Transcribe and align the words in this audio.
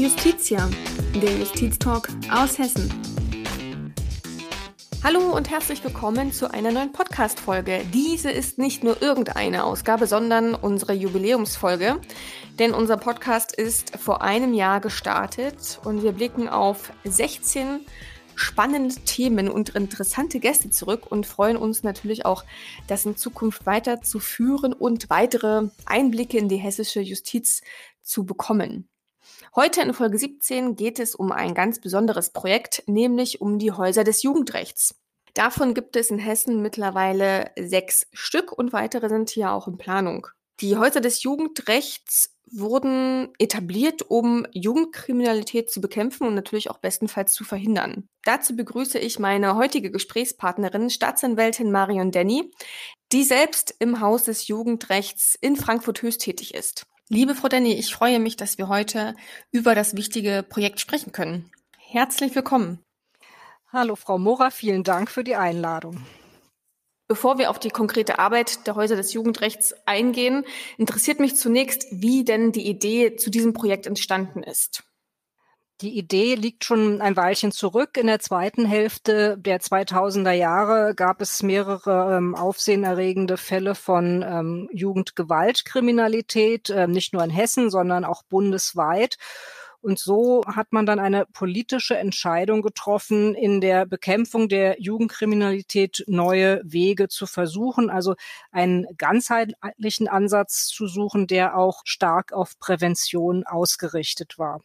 Justitia, 0.00 0.66
der 1.14 1.30
Justiztalk 1.30 2.08
aus 2.30 2.58
Hessen. 2.58 2.90
Hallo 5.04 5.36
und 5.36 5.50
herzlich 5.50 5.84
willkommen 5.84 6.32
zu 6.32 6.50
einer 6.50 6.70
neuen 6.72 6.90
Podcast-Folge. 6.90 7.84
Diese 7.92 8.30
ist 8.30 8.56
nicht 8.56 8.82
nur 8.82 9.02
irgendeine 9.02 9.62
Ausgabe, 9.62 10.06
sondern 10.06 10.54
unsere 10.54 10.94
Jubiläumsfolge. 10.94 12.00
Denn 12.58 12.72
unser 12.72 12.96
Podcast 12.96 13.54
ist 13.54 13.98
vor 13.98 14.22
einem 14.22 14.54
Jahr 14.54 14.80
gestartet 14.80 15.78
und 15.84 16.02
wir 16.02 16.12
blicken 16.12 16.48
auf 16.48 16.94
16 17.04 17.80
spannende 18.36 18.94
Themen 19.04 19.50
und 19.50 19.68
interessante 19.68 20.40
Gäste 20.40 20.70
zurück 20.70 21.12
und 21.12 21.26
freuen 21.26 21.58
uns 21.58 21.82
natürlich 21.82 22.24
auch, 22.24 22.44
das 22.86 23.04
in 23.04 23.18
Zukunft 23.18 23.66
weiterzuführen 23.66 24.72
und 24.72 25.10
weitere 25.10 25.68
Einblicke 25.84 26.38
in 26.38 26.48
die 26.48 26.56
hessische 26.56 27.00
Justiz 27.00 27.60
zu 28.02 28.24
bekommen. 28.24 28.88
Heute 29.54 29.82
in 29.82 29.94
Folge 29.94 30.18
17 30.18 30.76
geht 30.76 30.98
es 30.98 31.14
um 31.14 31.32
ein 31.32 31.54
ganz 31.54 31.80
besonderes 31.80 32.30
Projekt, 32.30 32.84
nämlich 32.86 33.40
um 33.40 33.58
die 33.58 33.72
Häuser 33.72 34.04
des 34.04 34.22
Jugendrechts. 34.22 34.94
Davon 35.34 35.74
gibt 35.74 35.96
es 35.96 36.10
in 36.10 36.18
Hessen 36.18 36.62
mittlerweile 36.62 37.50
sechs 37.58 38.06
Stück 38.12 38.52
und 38.52 38.72
weitere 38.72 39.08
sind 39.08 39.30
hier 39.30 39.52
auch 39.52 39.68
in 39.68 39.78
Planung. 39.78 40.26
Die 40.60 40.76
Häuser 40.76 41.00
des 41.00 41.22
Jugendrechts 41.22 42.36
wurden 42.52 43.28
etabliert, 43.38 44.02
um 44.08 44.46
Jugendkriminalität 44.52 45.70
zu 45.70 45.80
bekämpfen 45.80 46.26
und 46.26 46.34
natürlich 46.34 46.68
auch 46.70 46.78
bestenfalls 46.78 47.32
zu 47.32 47.44
verhindern. 47.44 48.08
Dazu 48.24 48.56
begrüße 48.56 48.98
ich 48.98 49.18
meine 49.18 49.54
heutige 49.54 49.90
Gesprächspartnerin, 49.90 50.90
Staatsanwältin 50.90 51.70
Marion 51.70 52.10
Denny, 52.10 52.50
die 53.12 53.24
selbst 53.24 53.74
im 53.78 54.00
Haus 54.00 54.24
des 54.24 54.48
Jugendrechts 54.48 55.36
in 55.40 55.56
Frankfurt 55.56 56.02
Höchst 56.02 56.22
tätig 56.22 56.54
ist. 56.54 56.86
Liebe 57.12 57.34
Frau 57.34 57.48
Denny, 57.48 57.72
ich 57.72 57.92
freue 57.92 58.20
mich, 58.20 58.36
dass 58.36 58.56
wir 58.56 58.68
heute 58.68 59.16
über 59.50 59.74
das 59.74 59.96
wichtige 59.96 60.44
Projekt 60.48 60.78
sprechen 60.78 61.10
können. 61.10 61.50
Herzlich 61.76 62.36
willkommen. 62.36 62.78
Hallo 63.72 63.96
Frau 63.96 64.16
Mora, 64.16 64.50
vielen 64.50 64.84
Dank 64.84 65.10
für 65.10 65.24
die 65.24 65.34
Einladung. 65.34 66.06
Bevor 67.08 67.36
wir 67.38 67.50
auf 67.50 67.58
die 67.58 67.70
konkrete 67.70 68.20
Arbeit 68.20 68.64
der 68.68 68.76
Häuser 68.76 68.94
des 68.94 69.12
Jugendrechts 69.12 69.74
eingehen, 69.86 70.44
interessiert 70.78 71.18
mich 71.18 71.34
zunächst, 71.34 71.84
wie 71.90 72.22
denn 72.22 72.52
die 72.52 72.68
Idee 72.68 73.16
zu 73.16 73.28
diesem 73.28 73.54
Projekt 73.54 73.88
entstanden 73.88 74.44
ist. 74.44 74.84
Die 75.82 75.96
Idee 75.96 76.34
liegt 76.34 76.66
schon 76.66 77.00
ein 77.00 77.16
Weilchen 77.16 77.52
zurück. 77.52 77.96
In 77.96 78.06
der 78.06 78.18
zweiten 78.18 78.66
Hälfte 78.66 79.38
der 79.38 79.60
2000er 79.60 80.32
Jahre 80.32 80.94
gab 80.94 81.22
es 81.22 81.42
mehrere 81.42 82.18
ähm, 82.18 82.34
aufsehenerregende 82.34 83.38
Fälle 83.38 83.74
von 83.74 84.22
ähm, 84.22 84.68
Jugendgewaltkriminalität, 84.72 86.68
äh, 86.68 86.86
nicht 86.86 87.14
nur 87.14 87.24
in 87.24 87.30
Hessen, 87.30 87.70
sondern 87.70 88.04
auch 88.04 88.22
bundesweit. 88.24 89.16
Und 89.80 89.98
so 89.98 90.42
hat 90.46 90.72
man 90.72 90.84
dann 90.84 90.98
eine 90.98 91.24
politische 91.24 91.96
Entscheidung 91.96 92.60
getroffen, 92.60 93.34
in 93.34 93.62
der 93.62 93.86
Bekämpfung 93.86 94.50
der 94.50 94.78
Jugendkriminalität 94.82 96.04
neue 96.06 96.60
Wege 96.62 97.08
zu 97.08 97.26
versuchen, 97.26 97.88
also 97.88 98.16
einen 98.52 98.86
ganzheitlichen 98.98 100.08
Ansatz 100.08 100.66
zu 100.66 100.86
suchen, 100.86 101.26
der 101.26 101.56
auch 101.56 101.80
stark 101.84 102.34
auf 102.34 102.58
Prävention 102.58 103.44
ausgerichtet 103.46 104.38
war. 104.38 104.60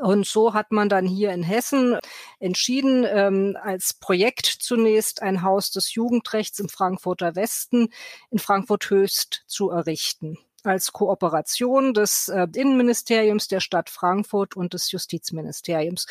Und 0.00 0.26
so 0.26 0.54
hat 0.54 0.70
man 0.70 0.88
dann 0.88 1.06
hier 1.06 1.32
in 1.32 1.42
Hessen 1.42 1.98
entschieden, 2.38 3.04
ähm, 3.08 3.56
als 3.60 3.94
Projekt 3.94 4.46
zunächst 4.46 5.22
ein 5.22 5.42
Haus 5.42 5.70
des 5.70 5.94
Jugendrechts 5.94 6.58
im 6.60 6.68
Frankfurter 6.68 7.34
Westen 7.34 7.88
in 8.30 8.38
Frankfurt 8.38 8.90
Höchst 8.90 9.44
zu 9.46 9.70
errichten 9.70 10.38
als 10.64 10.92
Kooperation 10.92 11.94
des 11.94 12.28
äh, 12.28 12.46
Innenministeriums 12.54 13.48
der 13.48 13.60
Stadt 13.60 13.90
Frankfurt 13.90 14.56
und 14.56 14.74
des 14.74 14.90
Justizministeriums. 14.90 16.06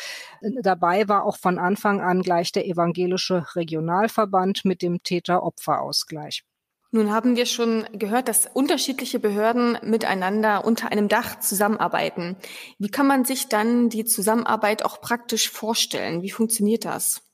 Dabei 0.62 1.08
war 1.08 1.24
auch 1.24 1.36
von 1.36 1.58
Anfang 1.58 2.00
an 2.00 2.22
gleich 2.22 2.52
der 2.52 2.66
evangelische 2.66 3.46
Regionalverband 3.54 4.64
mit 4.64 4.82
dem 4.82 5.02
Täter-Opfer-Ausgleich. 5.02 6.44
Nun 6.90 7.12
haben 7.12 7.36
wir 7.36 7.44
schon 7.44 7.86
gehört, 7.92 8.28
dass 8.28 8.46
unterschiedliche 8.46 9.18
Behörden 9.18 9.76
miteinander 9.82 10.64
unter 10.64 10.90
einem 10.90 11.08
Dach 11.08 11.38
zusammenarbeiten. 11.38 12.36
Wie 12.78 12.88
kann 12.88 13.06
man 13.06 13.26
sich 13.26 13.48
dann 13.48 13.90
die 13.90 14.06
Zusammenarbeit 14.06 14.82
auch 14.82 15.02
praktisch 15.02 15.50
vorstellen? 15.50 16.22
Wie 16.22 16.30
funktioniert 16.30 16.86
das? 16.86 17.27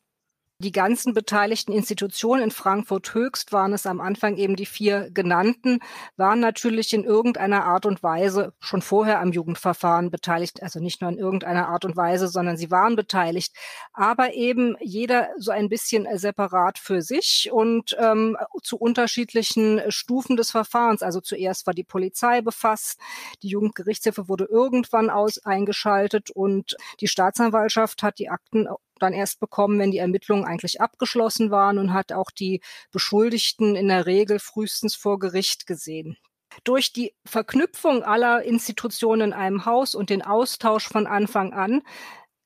Die 0.64 0.72
ganzen 0.72 1.12
beteiligten 1.12 1.72
Institutionen 1.72 2.44
in 2.44 2.50
Frankfurt 2.50 3.12
Höchst 3.12 3.52
waren 3.52 3.74
es 3.74 3.84
am 3.84 4.00
Anfang 4.00 4.38
eben 4.38 4.56
die 4.56 4.64
vier 4.64 5.10
genannten, 5.10 5.80
waren 6.16 6.40
natürlich 6.40 6.94
in 6.94 7.04
irgendeiner 7.04 7.66
Art 7.66 7.84
und 7.84 8.02
Weise 8.02 8.54
schon 8.60 8.80
vorher 8.80 9.20
am 9.20 9.30
Jugendverfahren 9.30 10.10
beteiligt, 10.10 10.62
also 10.62 10.80
nicht 10.80 11.02
nur 11.02 11.10
in 11.10 11.18
irgendeiner 11.18 11.68
Art 11.68 11.84
und 11.84 11.98
Weise, 11.98 12.28
sondern 12.28 12.56
sie 12.56 12.70
waren 12.70 12.96
beteiligt, 12.96 13.54
aber 13.92 14.32
eben 14.32 14.74
jeder 14.80 15.28
so 15.36 15.50
ein 15.50 15.68
bisschen 15.68 16.06
separat 16.16 16.78
für 16.78 17.02
sich 17.02 17.50
und 17.52 17.94
ähm, 18.00 18.38
zu 18.62 18.78
unterschiedlichen 18.78 19.82
Stufen 19.88 20.38
des 20.38 20.50
Verfahrens. 20.50 21.02
Also 21.02 21.20
zuerst 21.20 21.66
war 21.66 21.74
die 21.74 21.84
Polizei 21.84 22.40
befasst, 22.40 22.98
die 23.42 23.48
Jugendgerichtshilfe 23.48 24.30
wurde 24.30 24.46
irgendwann 24.46 25.10
aus 25.10 25.44
eingeschaltet 25.44 26.30
und 26.30 26.74
die 27.00 27.08
Staatsanwaltschaft 27.08 28.02
hat 28.02 28.18
die 28.18 28.30
Akten 28.30 28.66
dann 29.00 29.12
erst 29.12 29.40
bekommen, 29.40 29.78
wenn 29.78 29.90
die 29.90 29.98
Ermittlungen 29.98 30.44
eigentlich 30.44 30.80
abgeschlossen 30.80 31.50
waren 31.50 31.78
und 31.78 31.92
hat 31.92 32.12
auch 32.12 32.30
die 32.30 32.60
Beschuldigten 32.92 33.76
in 33.76 33.88
der 33.88 34.06
Regel 34.06 34.38
frühestens 34.38 34.94
vor 34.94 35.18
Gericht 35.18 35.66
gesehen. 35.66 36.16
Durch 36.62 36.92
die 36.92 37.14
Verknüpfung 37.24 38.04
aller 38.04 38.44
Institutionen 38.44 39.28
in 39.28 39.32
einem 39.32 39.66
Haus 39.66 39.94
und 39.94 40.10
den 40.10 40.22
Austausch 40.22 40.86
von 40.88 41.06
Anfang 41.06 41.52
an 41.52 41.82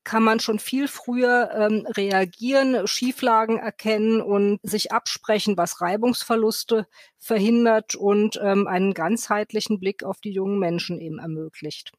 kann 0.08 0.22
man 0.22 0.40
schon 0.40 0.58
viel 0.58 0.88
früher 0.88 1.50
ähm, 1.52 1.86
reagieren, 1.86 2.86
Schieflagen 2.86 3.58
erkennen 3.58 4.22
und 4.22 4.58
sich 4.62 4.90
absprechen, 4.90 5.58
was 5.58 5.82
Reibungsverluste 5.82 6.86
verhindert 7.18 7.94
und 7.94 8.40
ähm, 8.42 8.66
einen 8.66 8.94
ganzheitlichen 8.94 9.78
Blick 9.78 10.04
auf 10.04 10.20
die 10.22 10.32
jungen 10.32 10.58
Menschen 10.58 10.98
eben 10.98 11.18
ermöglicht. 11.18 11.92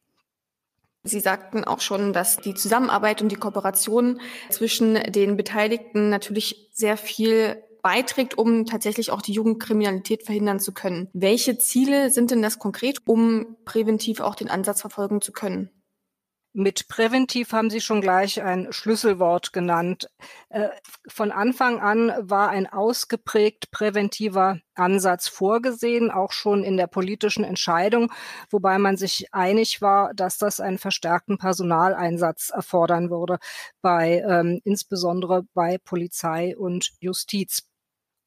Sie 1.02 1.20
sagten 1.20 1.64
auch 1.64 1.80
schon, 1.80 2.12
dass 2.12 2.36
die 2.36 2.54
Zusammenarbeit 2.54 3.22
und 3.22 3.32
die 3.32 3.36
Kooperation 3.36 4.20
zwischen 4.50 4.94
den 4.94 5.36
Beteiligten 5.36 6.10
natürlich 6.10 6.68
sehr 6.72 6.96
viel 6.96 7.62
beiträgt, 7.82 8.36
um 8.36 8.66
tatsächlich 8.66 9.10
auch 9.10 9.22
die 9.22 9.32
Jugendkriminalität 9.32 10.24
verhindern 10.24 10.60
zu 10.60 10.72
können. 10.72 11.08
Welche 11.14 11.56
Ziele 11.56 12.10
sind 12.10 12.30
denn 12.30 12.42
das 12.42 12.58
konkret, 12.58 12.98
um 13.06 13.56
präventiv 13.64 14.20
auch 14.20 14.34
den 14.34 14.50
Ansatz 14.50 14.82
verfolgen 14.82 15.22
zu 15.22 15.32
können? 15.32 15.70
Mit 16.52 16.88
präventiv 16.88 17.52
haben 17.52 17.70
Sie 17.70 17.80
schon 17.80 18.00
gleich 18.00 18.42
ein 18.42 18.72
Schlüsselwort 18.72 19.52
genannt. 19.52 20.10
Äh, 20.48 20.70
von 21.06 21.30
Anfang 21.30 21.78
an 21.78 22.12
war 22.18 22.48
ein 22.48 22.66
ausgeprägt 22.66 23.70
präventiver 23.70 24.58
Ansatz 24.74 25.28
vorgesehen, 25.28 26.10
auch 26.10 26.32
schon 26.32 26.64
in 26.64 26.76
der 26.76 26.88
politischen 26.88 27.44
Entscheidung, 27.44 28.12
wobei 28.50 28.78
man 28.78 28.96
sich 28.96 29.32
einig 29.32 29.80
war, 29.80 30.12
dass 30.14 30.38
das 30.38 30.58
einen 30.58 30.78
verstärkten 30.78 31.38
Personaleinsatz 31.38 32.50
erfordern 32.50 33.10
würde, 33.10 33.38
bei 33.80 34.24
ähm, 34.28 34.60
insbesondere 34.64 35.44
bei 35.54 35.78
Polizei 35.78 36.56
und 36.56 36.90
Justiz. 36.98 37.69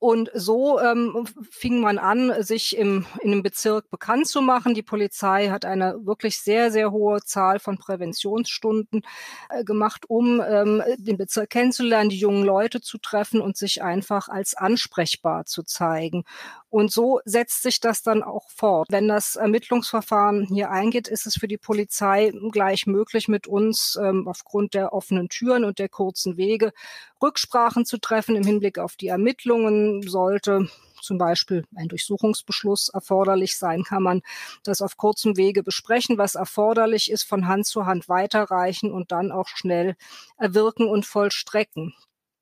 Und 0.03 0.29
so 0.33 0.81
ähm, 0.81 1.25
fing 1.49 1.79
man 1.79 1.97
an, 1.97 2.43
sich 2.43 2.75
im, 2.75 3.05
in 3.21 3.31
dem 3.31 3.41
Bezirk 3.41 3.89
bekannt 3.89 4.27
zu 4.27 4.41
machen. 4.41 4.73
Die 4.73 4.81
Polizei 4.81 5.47
hat 5.47 5.63
eine 5.63 6.05
wirklich 6.05 6.39
sehr, 6.39 6.71
sehr 6.71 6.91
hohe 6.91 7.21
Zahl 7.21 7.57
von 7.59 7.77
Präventionsstunden 7.77 9.03
äh, 9.47 9.63
gemacht, 9.63 10.03
um 10.09 10.41
ähm, 10.45 10.83
den 10.97 11.15
Bezirk 11.15 11.51
kennenzulernen, 11.51 12.09
die 12.09 12.17
jungen 12.17 12.43
Leute 12.43 12.81
zu 12.81 12.97
treffen 12.97 13.39
und 13.39 13.55
sich 13.55 13.81
einfach 13.81 14.27
als 14.27 14.55
ansprechbar 14.55 15.45
zu 15.45 15.63
zeigen. 15.63 16.25
Und 16.73 16.91
so 16.91 17.19
setzt 17.23 17.61
sich 17.61 17.79
das 17.81 18.01
dann 18.01 18.23
auch 18.23 18.49
fort. 18.49 18.87
Wenn 18.89 19.07
das 19.07 19.35
Ermittlungsverfahren 19.35 20.47
hier 20.47 20.71
eingeht, 20.71 21.07
ist 21.07 21.27
es 21.27 21.35
für 21.35 21.47
die 21.47 21.59
Polizei 21.59 22.33
gleich 22.51 22.87
möglich, 22.87 23.27
mit 23.27 23.45
uns 23.45 23.95
ähm, 24.01 24.27
aufgrund 24.27 24.73
der 24.73 24.91
offenen 24.91 25.29
Türen 25.29 25.65
und 25.65 25.77
der 25.77 25.87
kurzen 25.87 26.35
Wege 26.35 26.73
Rücksprachen 27.21 27.85
zu 27.85 27.99
treffen 27.99 28.35
im 28.35 28.43
Hinblick 28.43 28.79
auf 28.79 28.95
die 28.95 29.09
Ermittlungen. 29.09 30.01
Sollte 30.01 30.67
zum 30.99 31.19
Beispiel 31.19 31.63
ein 31.75 31.89
Durchsuchungsbeschluss 31.89 32.89
erforderlich 32.89 33.55
sein, 33.55 33.83
kann 33.83 34.01
man 34.01 34.23
das 34.63 34.81
auf 34.81 34.97
kurzem 34.97 35.37
Wege 35.37 35.61
besprechen, 35.61 36.17
was 36.17 36.33
erforderlich 36.33 37.11
ist, 37.11 37.21
von 37.21 37.47
Hand 37.47 37.67
zu 37.67 37.85
Hand 37.85 38.09
weiterreichen 38.09 38.91
und 38.91 39.11
dann 39.11 39.31
auch 39.31 39.47
schnell 39.47 39.95
erwirken 40.39 40.87
und 40.87 41.05
vollstrecken. 41.05 41.93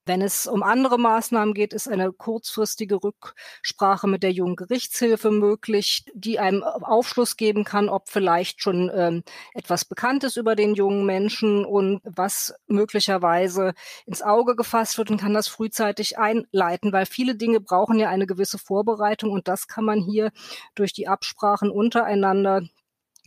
Wenn 0.06 0.22
es 0.24 0.48
um 0.48 0.64
andere 0.64 0.98
Maßnahmen 0.98 1.54
geht, 1.54 1.74
ist 1.74 1.88
eine 1.88 2.12
kurzfristige 2.12 3.00
Rücksprache 3.04 4.08
mit 4.08 4.24
der 4.24 4.32
jungen 4.32 4.56
Gerichtshilfe 4.56 5.30
möglich, 5.30 6.06
die 6.16 6.40
einem 6.40 6.64
Aufschluss 6.64 7.38
geben 7.38 7.66
kann, 7.66 7.88
ob 7.88 8.10
vielleicht 8.10 8.62
schon 8.62 8.92
ähm, 8.96 9.24
etwas 9.54 9.86
bekannt 9.86 10.24
ist 10.24 10.38
über 10.38 10.56
den 10.56 10.74
jungen 10.74 11.06
Menschen 11.06 11.66
und 11.66 12.02
was 12.04 12.56
möglicherweise 12.68 13.74
ins 14.08 14.24
Auge 14.24 14.56
gefasst 14.56 14.98
wird 14.98 15.12
und 15.12 15.22
kann 15.22 15.36
das 15.36 15.48
frühzeitig 15.48 16.18
einleiten, 16.18 16.92
weil 16.92 17.06
viele 17.06 17.36
Dinge 17.36 17.60
brauchen 17.60 18.00
ja 18.00 18.10
eine 18.10 18.26
gewisse 18.26 18.58
Vorbereitung 18.58 19.30
und 19.32 19.48
das 19.48 19.68
kann 19.68 19.86
man 19.86 20.00
hier 20.02 20.32
durch 20.74 20.94
die 20.94 21.08
Absprachen 21.08 21.70
untereinander 21.70 22.64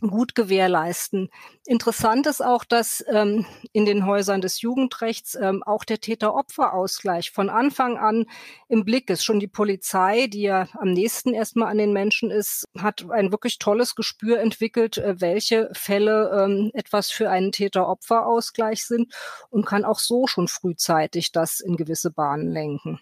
gut 0.01 0.35
gewährleisten. 0.35 1.29
Interessant 1.65 2.27
ist 2.27 2.43
auch, 2.43 2.65
dass 2.65 3.03
ähm, 3.07 3.45
in 3.71 3.85
den 3.85 4.05
Häusern 4.05 4.41
des 4.41 4.61
Jugendrechts 4.61 5.35
ähm, 5.35 5.63
auch 5.63 5.83
der 5.83 5.99
Täter-Opfer-Ausgleich 5.99 7.31
von 7.31 7.49
Anfang 7.49 7.97
an 7.97 8.25
im 8.67 8.83
Blick 8.83 9.09
ist. 9.09 9.23
Schon 9.23 9.39
die 9.39 9.47
Polizei, 9.47 10.27
die 10.27 10.43
ja 10.43 10.67
am 10.73 10.91
nächsten 10.91 11.33
erstmal 11.33 11.69
an 11.69 11.77
den 11.77 11.93
Menschen 11.93 12.29
ist, 12.29 12.65
hat 12.77 13.09
ein 13.09 13.31
wirklich 13.31 13.57
tolles 13.57 13.95
Gespür 13.95 14.39
entwickelt, 14.39 14.97
äh, 14.97 15.21
welche 15.21 15.69
Fälle 15.73 16.43
ähm, 16.43 16.71
etwas 16.73 17.09
für 17.09 17.29
einen 17.29 17.51
Täter-Opfer-Ausgleich 17.51 18.85
sind 18.85 19.13
und 19.49 19.65
kann 19.65 19.85
auch 19.85 19.99
so 19.99 20.27
schon 20.27 20.47
frühzeitig 20.47 21.31
das 21.31 21.61
in 21.61 21.77
gewisse 21.77 22.11
Bahnen 22.11 22.51
lenken. 22.51 22.99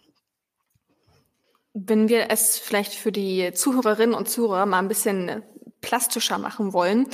Wenn 1.76 2.08
wir 2.08 2.30
es 2.30 2.60
vielleicht 2.60 2.94
für 2.94 3.12
die 3.12 3.52
Zuhörerinnen 3.52 4.14
und 4.14 4.30
Zuhörer 4.30 4.68
mal 4.68 4.78
ein 4.78 4.88
bisschen 4.88 5.42
plastischer 5.84 6.40
machen 6.40 6.74
wollen. 6.74 7.06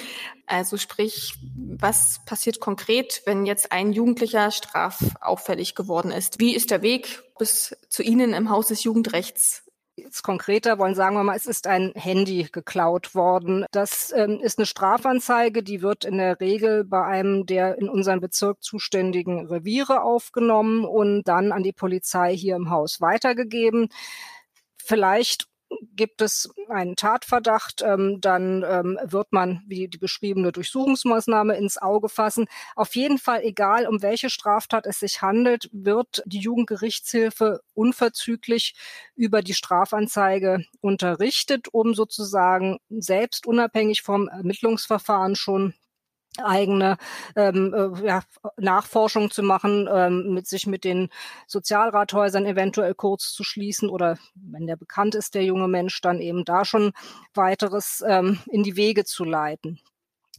Also 0.45 0.77
sprich, 0.77 1.33
was 1.77 2.21
passiert 2.25 2.61
konkret, 2.61 3.21
wenn 3.25 3.45
jetzt 3.45 3.73
ein 3.73 3.91
Jugendlicher 3.91 4.51
strafauffällig 4.51 5.75
geworden 5.75 6.11
ist? 6.11 6.39
Wie 6.39 6.55
ist 6.55 6.71
der 6.71 6.81
Weg 6.81 7.21
bis 7.37 7.75
zu 7.89 8.03
Ihnen 8.03 8.33
im 8.33 8.49
Haus 8.49 8.67
des 8.67 8.83
Jugendrechts? 8.85 9.63
Jetzt 9.97 10.21
konkreter 10.23 10.79
wollen 10.79 10.95
sagen 10.95 11.15
wir 11.15 11.23
mal, 11.23 11.35
es 11.35 11.45
ist 11.45 11.67
ein 11.67 11.91
Handy 11.93 12.47
geklaut 12.49 13.15
worden. 13.15 13.65
Das 13.71 14.13
ähm, 14.15 14.39
ist 14.41 14.57
eine 14.57 14.65
Strafanzeige, 14.65 15.61
die 15.61 15.81
wird 15.81 16.05
in 16.05 16.17
der 16.17 16.39
Regel 16.39 16.85
bei 16.85 17.03
einem 17.03 17.45
der 17.45 17.77
in 17.77 17.89
unserem 17.89 18.21
Bezirk 18.21 18.63
zuständigen 18.63 19.45
Reviere 19.47 20.03
aufgenommen 20.03 20.85
und 20.85 21.23
dann 21.23 21.51
an 21.51 21.63
die 21.63 21.73
Polizei 21.73 22.33
hier 22.35 22.55
im 22.55 22.69
Haus 22.69 23.01
weitergegeben. 23.01 23.89
Vielleicht 24.77 25.49
gibt 25.95 26.21
es 26.21 26.49
einen 26.69 26.95
Tatverdacht, 26.95 27.81
ähm, 27.81 28.21
dann 28.21 28.63
ähm, 28.67 28.97
wird 29.03 29.31
man 29.31 29.61
wie 29.67 29.87
die 29.87 29.97
beschriebene 29.97 30.51
Durchsuchungsmaßnahme 30.51 31.55
ins 31.55 31.77
Auge 31.77 32.09
fassen. 32.09 32.47
Auf 32.75 32.95
jeden 32.95 33.17
Fall, 33.17 33.41
egal 33.43 33.87
um 33.87 34.01
welche 34.01 34.29
Straftat 34.29 34.85
es 34.85 34.99
sich 34.99 35.21
handelt, 35.21 35.69
wird 35.71 36.23
die 36.25 36.39
Jugendgerichtshilfe 36.39 37.61
unverzüglich 37.73 38.75
über 39.15 39.41
die 39.41 39.53
Strafanzeige 39.53 40.63
unterrichtet, 40.81 41.67
um 41.71 41.93
sozusagen 41.93 42.79
selbst 42.89 43.45
unabhängig 43.45 44.01
vom 44.01 44.27
Ermittlungsverfahren 44.27 45.35
schon 45.35 45.73
eigene 46.37 46.97
ähm, 47.35 47.73
äh, 47.73 48.05
ja, 48.05 48.21
Nachforschung 48.57 49.31
zu 49.31 49.43
machen, 49.43 49.89
ähm, 49.91 50.33
mit 50.33 50.47
sich 50.47 50.67
mit 50.67 50.83
den 50.83 51.09
Sozialrathäusern 51.47 52.45
eventuell 52.45 52.93
kurz 52.93 53.33
zu 53.33 53.43
schließen 53.43 53.89
oder 53.89 54.17
wenn 54.35 54.67
der 54.67 54.75
bekannt 54.77 55.15
ist, 55.15 55.35
der 55.35 55.43
junge 55.43 55.67
Mensch, 55.67 55.99
dann 56.01 56.19
eben 56.19 56.45
da 56.45 56.65
schon 56.65 56.93
weiteres 57.33 58.03
ähm, 58.07 58.39
in 58.47 58.63
die 58.63 58.75
Wege 58.75 59.05
zu 59.05 59.23
leiten. 59.23 59.79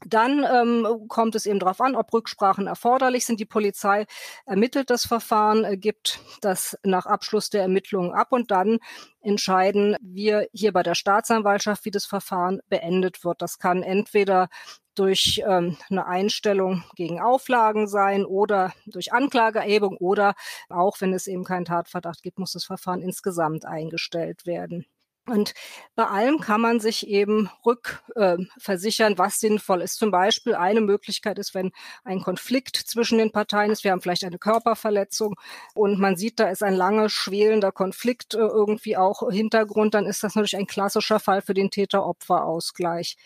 Dann 0.06 0.44
ähm, 0.50 1.06
kommt 1.08 1.35
es 1.35 1.44
eben 1.44 1.58
darauf 1.58 1.81
an, 1.81 1.94
ob 1.94 2.12
Rücksprachen 2.12 2.67
erforderlich 2.67 3.26
sind. 3.26 3.38
Die 3.38 3.44
Polizei 3.44 4.06
ermittelt 4.47 4.88
das 4.88 5.05
Verfahren, 5.05 5.64
äh, 5.64 5.76
gibt 5.76 6.20
das 6.41 6.79
nach 6.82 7.06
Abschluss 7.06 7.50
der 7.50 7.62
Ermittlungen 7.62 8.12
ab 8.12 8.32
und 8.32 8.50
dann 8.50 8.79
entscheiden 9.20 9.97
wir 10.00 10.49
hier 10.52 10.73
bei 10.73 10.82
der 10.82 10.94
Staatsanwaltschaft, 10.94 11.85
wie 11.85 11.91
das 11.91 12.06
Verfahren 12.06 12.61
beendet 12.70 13.25
wird. 13.25 13.43
Das 13.43 13.58
kann 13.58 13.82
entweder 13.82 14.49
durch 14.94 15.43
ähm, 15.47 15.76
eine 15.91 16.06
Einstellung 16.06 16.82
gegen 16.94 17.20
Auflagen 17.20 17.87
sein 17.87 18.25
oder 18.25 18.73
durch 18.87 19.12
Anklageerhebung 19.12 19.97
oder 19.99 20.35
auch, 20.69 21.00
wenn 21.00 21.12
es 21.12 21.26
eben 21.26 21.44
keinen 21.44 21.64
Tatverdacht 21.67 22.23
gibt, 22.23 22.38
muss 22.38 22.52
das 22.52 22.64
Verfahren 22.64 23.02
insgesamt 23.02 23.64
eingestellt 23.67 24.47
werden. 24.47 24.87
Und 25.31 25.55
bei 25.94 26.05
allem 26.06 26.41
kann 26.41 26.61
man 26.61 26.81
sich 26.81 27.06
eben 27.06 27.50
rückversichern, 27.65 29.12
äh, 29.15 29.19
was 29.19 29.41
sinnvoll 29.41 29.82
ist. 29.82 29.97
Zum 29.97 30.11
Beispiel 30.11 30.55
eine 30.55 30.81
Möglichkeit 30.81 31.38
ist, 31.38 31.55
wenn 31.55 31.71
ein 32.05 32.21
Konflikt 32.21 32.77
zwischen 32.77 33.19
den 33.19 33.32
Parteien 33.32 33.71
ist. 33.71 33.85
Wir 33.85 33.93
haben 33.93 34.00
vielleicht 34.00 34.25
eine 34.25 34.38
Körperverletzung 34.38 35.37
und 35.75 35.99
man 35.99 36.17
sieht, 36.17 36.41
da 36.41 36.50
ist 36.50 36.62
ein 36.62 36.75
lange 36.75 37.09
schwelender 37.09 37.73
Konflikt 37.73 38.35
äh, 38.35 38.38
irgendwie 38.38 38.97
auch 38.97 39.31
Hintergrund. 39.31 39.94
Dann 39.94 40.06
ist 40.06 40.23
das 40.23 40.35
natürlich 40.35 40.56
ein 40.56 40.67
klassischer 40.67 41.21
Fall 41.21 41.43
für 41.43 41.55
den 41.55 41.71
Täter-Opfer-Ausgleich. 41.71 43.17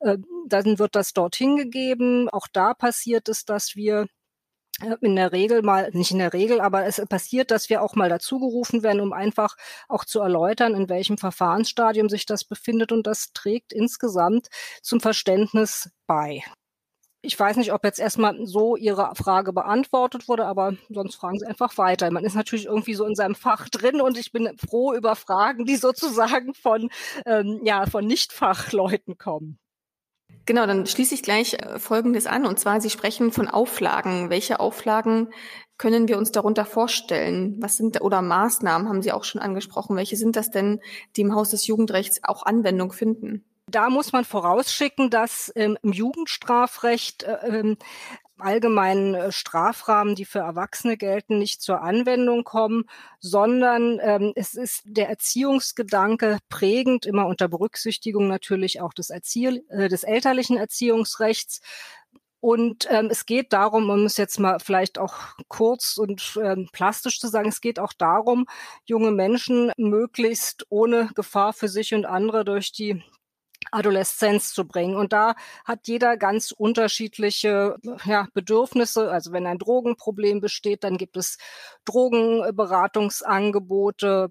Äh, 0.00 0.18
dann 0.46 0.78
wird 0.78 0.96
das 0.96 1.12
dorthin 1.12 1.56
gegeben. 1.56 2.28
Auch 2.30 2.48
da 2.52 2.74
passiert 2.74 3.28
es, 3.28 3.44
dass 3.44 3.76
wir 3.76 4.06
in 5.00 5.16
der 5.16 5.32
Regel 5.32 5.62
mal, 5.62 5.90
nicht 5.92 6.10
in 6.10 6.18
der 6.18 6.32
Regel, 6.32 6.60
aber 6.60 6.84
es 6.84 7.02
passiert, 7.08 7.50
dass 7.50 7.68
wir 7.70 7.82
auch 7.82 7.94
mal 7.94 8.08
dazugerufen 8.08 8.82
werden, 8.82 9.00
um 9.00 9.12
einfach 9.12 9.56
auch 9.88 10.04
zu 10.04 10.20
erläutern, 10.20 10.74
in 10.74 10.88
welchem 10.88 11.18
Verfahrensstadium 11.18 12.08
sich 12.08 12.26
das 12.26 12.44
befindet. 12.44 12.92
Und 12.92 13.06
das 13.06 13.32
trägt 13.32 13.72
insgesamt 13.72 14.48
zum 14.82 15.00
Verständnis 15.00 15.90
bei. 16.06 16.42
Ich 17.22 17.38
weiß 17.38 17.58
nicht, 17.58 17.72
ob 17.72 17.84
jetzt 17.84 17.98
erstmal 17.98 18.46
so 18.46 18.76
Ihre 18.76 19.14
Frage 19.14 19.52
beantwortet 19.52 20.26
wurde, 20.26 20.46
aber 20.46 20.74
sonst 20.88 21.16
fragen 21.16 21.38
Sie 21.38 21.46
einfach 21.46 21.76
weiter. 21.76 22.10
Man 22.10 22.24
ist 22.24 22.34
natürlich 22.34 22.64
irgendwie 22.64 22.94
so 22.94 23.04
in 23.04 23.14
seinem 23.14 23.34
Fach 23.34 23.68
drin 23.68 24.00
und 24.00 24.16
ich 24.16 24.32
bin 24.32 24.56
froh 24.56 24.94
über 24.94 25.16
Fragen, 25.16 25.66
die 25.66 25.76
sozusagen 25.76 26.54
von, 26.54 26.88
ähm, 27.26 27.60
ja, 27.62 27.84
von 27.84 28.06
Nichtfachleuten 28.06 29.18
kommen. 29.18 29.58
Genau, 30.50 30.66
dann 30.66 30.84
schließe 30.84 31.14
ich 31.14 31.22
gleich 31.22 31.54
äh, 31.54 31.78
Folgendes 31.78 32.26
an. 32.26 32.44
Und 32.44 32.58
zwar, 32.58 32.80
Sie 32.80 32.90
sprechen 32.90 33.30
von 33.30 33.46
Auflagen. 33.46 34.30
Welche 34.30 34.58
Auflagen 34.58 35.28
können 35.78 36.08
wir 36.08 36.18
uns 36.18 36.32
darunter 36.32 36.64
vorstellen? 36.64 37.54
Was 37.60 37.76
sind 37.76 38.00
oder 38.00 38.20
Maßnahmen 38.20 38.88
haben 38.88 39.00
Sie 39.00 39.12
auch 39.12 39.22
schon 39.22 39.40
angesprochen? 39.40 39.94
Welche 39.94 40.16
sind 40.16 40.34
das 40.34 40.50
denn, 40.50 40.80
die 41.14 41.20
im 41.20 41.36
Haus 41.36 41.50
des 41.50 41.68
Jugendrechts 41.68 42.24
auch 42.24 42.44
Anwendung 42.44 42.90
finden? 42.90 43.44
Da 43.68 43.90
muss 43.90 44.10
man 44.10 44.24
vorausschicken, 44.24 45.08
dass 45.08 45.52
ähm, 45.54 45.78
im 45.84 45.92
Jugendstrafrecht 45.92 47.22
äh, 47.22 47.36
ähm, 47.46 47.76
allgemeinen 48.42 49.14
äh, 49.14 49.32
Strafrahmen, 49.32 50.14
die 50.14 50.24
für 50.24 50.40
Erwachsene 50.40 50.96
gelten, 50.96 51.38
nicht 51.38 51.62
zur 51.62 51.82
Anwendung 51.82 52.44
kommen, 52.44 52.84
sondern 53.18 53.98
ähm, 54.02 54.32
es 54.34 54.54
ist 54.54 54.82
der 54.84 55.08
Erziehungsgedanke 55.08 56.38
prägend, 56.48 57.06
immer 57.06 57.26
unter 57.26 57.48
Berücksichtigung 57.48 58.28
natürlich 58.28 58.80
auch 58.80 58.92
des, 58.92 59.10
Erzieh 59.10 59.62
äh, 59.68 59.88
des 59.88 60.04
elterlichen 60.04 60.56
Erziehungsrechts. 60.56 61.60
Und 62.40 62.86
ähm, 62.90 63.08
es 63.10 63.26
geht 63.26 63.52
darum, 63.52 63.90
um 63.90 64.06
es 64.06 64.16
jetzt 64.16 64.40
mal 64.40 64.58
vielleicht 64.60 64.98
auch 64.98 65.14
kurz 65.48 65.98
und 65.98 66.38
ähm, 66.42 66.70
plastisch 66.72 67.20
zu 67.20 67.28
sagen, 67.28 67.50
es 67.50 67.60
geht 67.60 67.78
auch 67.78 67.92
darum, 67.92 68.46
junge 68.84 69.10
Menschen 69.10 69.72
möglichst 69.76 70.64
ohne 70.70 71.10
Gefahr 71.14 71.52
für 71.52 71.68
sich 71.68 71.92
und 71.92 72.06
andere 72.06 72.46
durch 72.46 72.72
die 72.72 73.02
Adoleszenz 73.70 74.52
zu 74.52 74.66
bringen. 74.66 74.96
Und 74.96 75.12
da 75.12 75.34
hat 75.64 75.86
jeder 75.86 76.16
ganz 76.16 76.50
unterschiedliche 76.52 77.76
ja, 78.04 78.26
Bedürfnisse. 78.34 79.10
Also 79.10 79.32
wenn 79.32 79.46
ein 79.46 79.58
Drogenproblem 79.58 80.40
besteht, 80.40 80.84
dann 80.84 80.96
gibt 80.96 81.16
es 81.16 81.38
Drogenberatungsangebote 81.84 84.30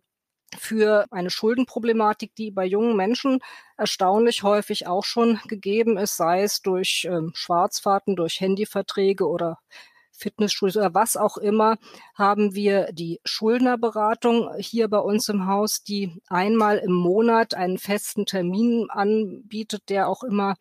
für 0.57 1.05
eine 1.11 1.29
Schuldenproblematik, 1.29 2.33
die 2.35 2.51
bei 2.51 2.65
jungen 2.65 2.95
Menschen 2.95 3.39
erstaunlich 3.77 4.43
häufig 4.43 4.87
auch 4.87 5.03
schon 5.03 5.39
gegeben 5.47 5.97
ist, 5.97 6.17
sei 6.17 6.41
es 6.41 6.61
durch 6.61 7.07
ähm, 7.09 7.31
Schwarzfahrten, 7.35 8.15
durch 8.15 8.41
Handyverträge 8.41 9.27
oder 9.27 9.59
Fitnessstudios 10.19 10.77
oder 10.77 10.93
was 10.93 11.17
auch 11.17 11.37
immer, 11.37 11.77
haben 12.15 12.53
wir 12.53 12.91
die 12.91 13.19
Schuldnerberatung 13.23 14.49
hier 14.57 14.87
bei 14.87 14.99
uns 14.99 15.29
im 15.29 15.47
Haus, 15.47 15.83
die 15.83 16.21
einmal 16.27 16.77
im 16.77 16.93
Monat 16.93 17.53
einen 17.53 17.77
festen 17.77 18.25
Termin 18.25 18.87
anbietet, 18.89 19.83
der 19.89 20.07
auch 20.07 20.23
immer 20.23 20.55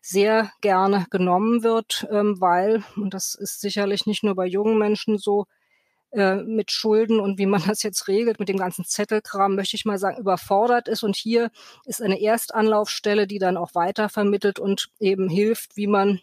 sehr 0.00 0.50
gerne 0.60 1.06
genommen 1.10 1.62
wird, 1.62 2.06
ähm, 2.10 2.40
weil, 2.40 2.82
und 2.96 3.12
das 3.14 3.34
ist 3.34 3.60
sicherlich 3.60 4.06
nicht 4.06 4.22
nur 4.22 4.34
bei 4.34 4.46
jungen 4.46 4.78
Menschen 4.78 5.18
so, 5.18 5.46
äh, 6.12 6.42
mit 6.42 6.72
Schulden 6.72 7.20
und 7.20 7.38
wie 7.38 7.46
man 7.46 7.62
das 7.66 7.82
jetzt 7.84 8.08
regelt, 8.08 8.40
mit 8.40 8.48
dem 8.48 8.56
ganzen 8.56 8.84
Zettelkram, 8.84 9.54
möchte 9.54 9.76
ich 9.76 9.84
mal 9.84 9.98
sagen, 9.98 10.18
überfordert 10.18 10.88
ist. 10.88 11.04
Und 11.04 11.16
hier 11.16 11.50
ist 11.84 12.02
eine 12.02 12.20
Erstanlaufstelle, 12.20 13.26
die 13.28 13.38
dann 13.38 13.56
auch 13.56 13.74
weitervermittelt 13.74 14.58
und 14.58 14.88
eben 14.98 15.28
hilft, 15.28 15.76
wie 15.76 15.86
man 15.86 16.20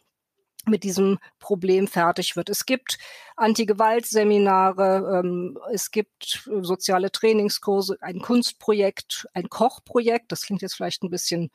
mit 0.67 0.83
diesem 0.83 1.19
Problem 1.39 1.87
fertig 1.87 2.35
wird. 2.35 2.49
Es 2.49 2.65
gibt 2.65 2.97
Anti-Gewalt-Seminare, 3.35 5.19
ähm, 5.23 5.57
es 5.71 5.91
gibt 5.91 6.47
soziale 6.61 7.11
Trainingskurse, 7.11 7.97
ein 8.01 8.19
Kunstprojekt, 8.19 9.27
ein 9.33 9.49
Kochprojekt. 9.49 10.31
Das 10.31 10.43
klingt 10.43 10.61
jetzt 10.61 10.75
vielleicht 10.75 11.03
ein 11.03 11.09
bisschen 11.09 11.51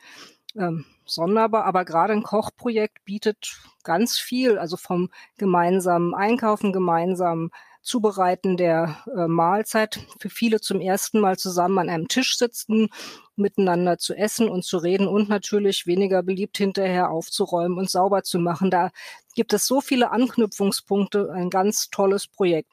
ähm, 0.56 0.84
sonderbar, 1.04 1.64
aber 1.64 1.84
gerade 1.84 2.12
ein 2.12 2.22
Kochprojekt 2.22 3.04
bietet 3.04 3.58
ganz 3.84 4.18
viel, 4.18 4.58
also 4.58 4.76
vom 4.76 5.10
gemeinsamen 5.38 6.14
Einkaufen, 6.14 6.72
gemeinsamen 6.72 7.50
Zubereiten 7.82 8.56
der 8.56 9.04
äh, 9.16 9.26
Mahlzeit 9.26 10.06
für 10.18 10.30
viele 10.30 10.60
zum 10.60 10.80
ersten 10.80 11.20
Mal 11.20 11.36
zusammen 11.38 11.78
an 11.78 11.90
einem 11.90 12.08
Tisch 12.08 12.38
sitzen, 12.38 12.88
miteinander 13.36 13.98
zu 13.98 14.14
essen 14.14 14.48
und 14.48 14.64
zu 14.64 14.78
reden 14.78 15.08
und 15.08 15.28
natürlich 15.28 15.86
weniger 15.86 16.22
beliebt 16.22 16.56
hinterher 16.56 17.10
aufzuräumen 17.10 17.78
und 17.78 17.90
sauber 17.90 18.22
zu 18.22 18.38
machen. 18.38 18.70
Da 18.70 18.90
gibt 19.34 19.52
es 19.52 19.66
so 19.66 19.80
viele 19.80 20.10
Anknüpfungspunkte, 20.10 21.30
ein 21.32 21.50
ganz 21.50 21.90
tolles 21.90 22.28
Projekt. 22.28 22.70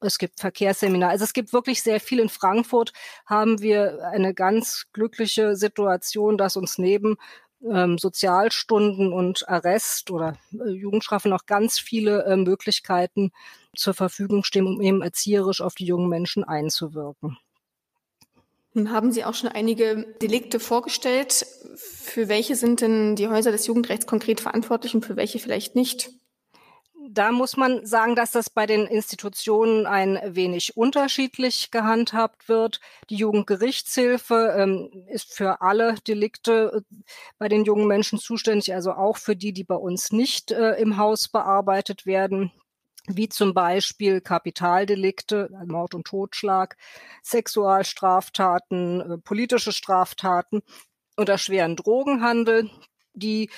Es 0.00 0.18
gibt 0.18 0.38
Verkehrsseminar. 0.40 1.10
Also 1.10 1.24
es 1.24 1.32
gibt 1.32 1.52
wirklich 1.52 1.82
sehr 1.82 2.00
viel. 2.00 2.20
In 2.20 2.28
Frankfurt 2.28 2.92
haben 3.26 3.60
wir 3.60 4.04
eine 4.12 4.32
ganz 4.32 4.86
glückliche 4.92 5.56
Situation, 5.56 6.38
dass 6.38 6.56
uns 6.56 6.78
neben 6.78 7.16
ähm, 7.62 7.98
Sozialstunden 7.98 9.12
und 9.12 9.48
Arrest 9.48 10.10
oder 10.10 10.36
äh, 10.52 10.70
Jugendstrafe 10.70 11.28
noch 11.28 11.46
ganz 11.46 11.78
viele 11.78 12.24
äh, 12.24 12.36
Möglichkeiten 12.36 13.32
zur 13.76 13.94
Verfügung 13.94 14.44
stehen, 14.44 14.66
um 14.66 14.80
eben 14.80 15.02
erzieherisch 15.02 15.60
auf 15.60 15.74
die 15.74 15.86
jungen 15.86 16.08
Menschen 16.08 16.44
einzuwirken. 16.44 17.38
Haben 18.76 19.12
Sie 19.12 19.24
auch 19.24 19.34
schon 19.34 19.48
einige 19.48 20.06
Delikte 20.22 20.60
vorgestellt? 20.60 21.46
Für 21.76 22.28
welche 22.28 22.54
sind 22.54 22.80
denn 22.80 23.16
die 23.16 23.28
Häuser 23.28 23.50
des 23.50 23.66
Jugendrechts 23.66 24.06
konkret 24.06 24.40
verantwortlich 24.40 24.94
und 24.94 25.04
für 25.04 25.16
welche 25.16 25.38
vielleicht 25.38 25.74
nicht? 25.74 26.10
Da 27.10 27.32
muss 27.32 27.56
man 27.56 27.86
sagen, 27.86 28.16
dass 28.16 28.32
das 28.32 28.50
bei 28.50 28.66
den 28.66 28.86
Institutionen 28.86 29.86
ein 29.86 30.20
wenig 30.26 30.76
unterschiedlich 30.76 31.70
gehandhabt 31.70 32.50
wird. 32.50 32.80
Die 33.08 33.16
Jugendgerichtshilfe 33.16 34.54
ähm, 34.58 35.06
ist 35.08 35.32
für 35.32 35.62
alle 35.62 35.94
Delikte 36.06 36.82
äh, 36.84 36.96
bei 37.38 37.48
den 37.48 37.64
jungen 37.64 37.86
Menschen 37.86 38.18
zuständig, 38.18 38.74
also 38.74 38.92
auch 38.92 39.16
für 39.16 39.36
die, 39.36 39.54
die 39.54 39.64
bei 39.64 39.76
uns 39.76 40.12
nicht 40.12 40.50
äh, 40.50 40.72
im 40.74 40.98
Haus 40.98 41.28
bearbeitet 41.28 42.04
werden 42.04 42.52
wie 43.10 43.30
zum 43.30 43.54
Beispiel 43.54 44.20
Kapitaldelikte, 44.20 45.48
Mord 45.64 45.94
und 45.94 46.06
Totschlag, 46.06 46.76
Sexualstraftaten, 47.22 49.00
äh, 49.00 49.16
politische 49.16 49.72
Straftaten 49.72 50.60
oder 51.16 51.38
schweren 51.38 51.74
Drogenhandel. 51.74 52.68
Die 53.14 53.48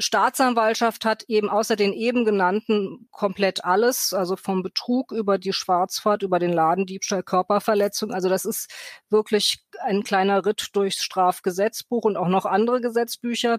Staatsanwaltschaft 0.00 1.04
hat 1.04 1.24
eben 1.28 1.50
außer 1.50 1.76
den 1.76 1.92
eben 1.92 2.24
genannten 2.24 3.08
komplett 3.10 3.64
alles, 3.64 4.12
also 4.14 4.36
vom 4.36 4.62
Betrug 4.62 5.12
über 5.12 5.38
die 5.38 5.52
Schwarzfahrt, 5.52 6.22
über 6.22 6.38
den 6.38 6.52
Ladendiebstahl, 6.52 7.22
Körperverletzung. 7.22 8.10
Also 8.10 8.28
das 8.28 8.44
ist 8.44 8.72
wirklich 9.10 9.62
ein 9.82 10.02
kleiner 10.02 10.44
Ritt 10.46 10.68
durchs 10.72 11.02
Strafgesetzbuch 11.02 12.04
und 12.04 12.16
auch 12.16 12.28
noch 12.28 12.46
andere 12.46 12.80
Gesetzbücher. 12.80 13.58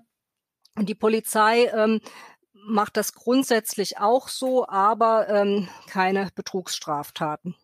Und 0.76 0.90
die 0.90 0.96
Polizei 0.96 1.66
ähm, 1.76 2.02
macht 2.54 2.98
das 2.98 3.14
grundsätzlich 3.14 4.00
auch 4.00 4.28
so, 4.28 4.68
aber 4.68 5.30
ähm, 5.30 5.70
keine 5.88 6.30
Betrugsstraftaten. 6.34 7.56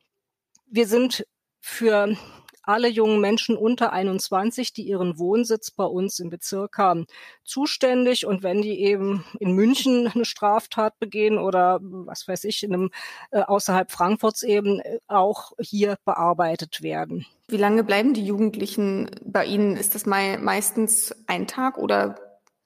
Wir 0.68 0.88
sind 0.88 1.26
für 1.60 2.16
alle 2.68 2.88
jungen 2.88 3.22
Menschen 3.22 3.56
unter 3.58 3.94
21, 3.94 4.74
die 4.74 4.84
ihren 4.84 5.18
Wohnsitz 5.18 5.72
bei 5.72 5.86
uns 5.86 6.20
im 6.20 6.30
Bezirk 6.30 6.78
haben, 6.78 7.08
zuständig. 7.44 8.26
Und 8.26 8.44
wenn 8.44 8.62
die 8.62 8.82
eben 8.82 9.26
in 9.40 9.54
München 9.54 10.08
eine 10.08 10.26
Straftat 10.26 11.00
begehen 11.00 11.38
oder 11.38 11.80
was 11.82 12.28
weiß 12.28 12.44
ich, 12.44 12.64
in 12.64 12.74
einem 12.74 12.90
äh, 13.32 13.42
außerhalb 13.42 13.92
Frankfurts 13.92 14.44
eben 14.44 14.80
äh, 14.80 15.00
auch 15.08 15.54
hier 15.60 15.98
bearbeitet 16.06 16.82
werden. 16.82 17.26
Wie 17.48 17.58
lange 17.58 17.84
bleiben 17.84 18.14
die 18.14 18.26
Jugendlichen 18.26 19.10
bei 19.24 19.46
Ihnen? 19.46 19.78
Ist 19.78 19.96
das 19.96 20.06
meistens 20.06 21.16
ein 21.28 21.48
Tag 21.48 21.78
oder 21.78 22.16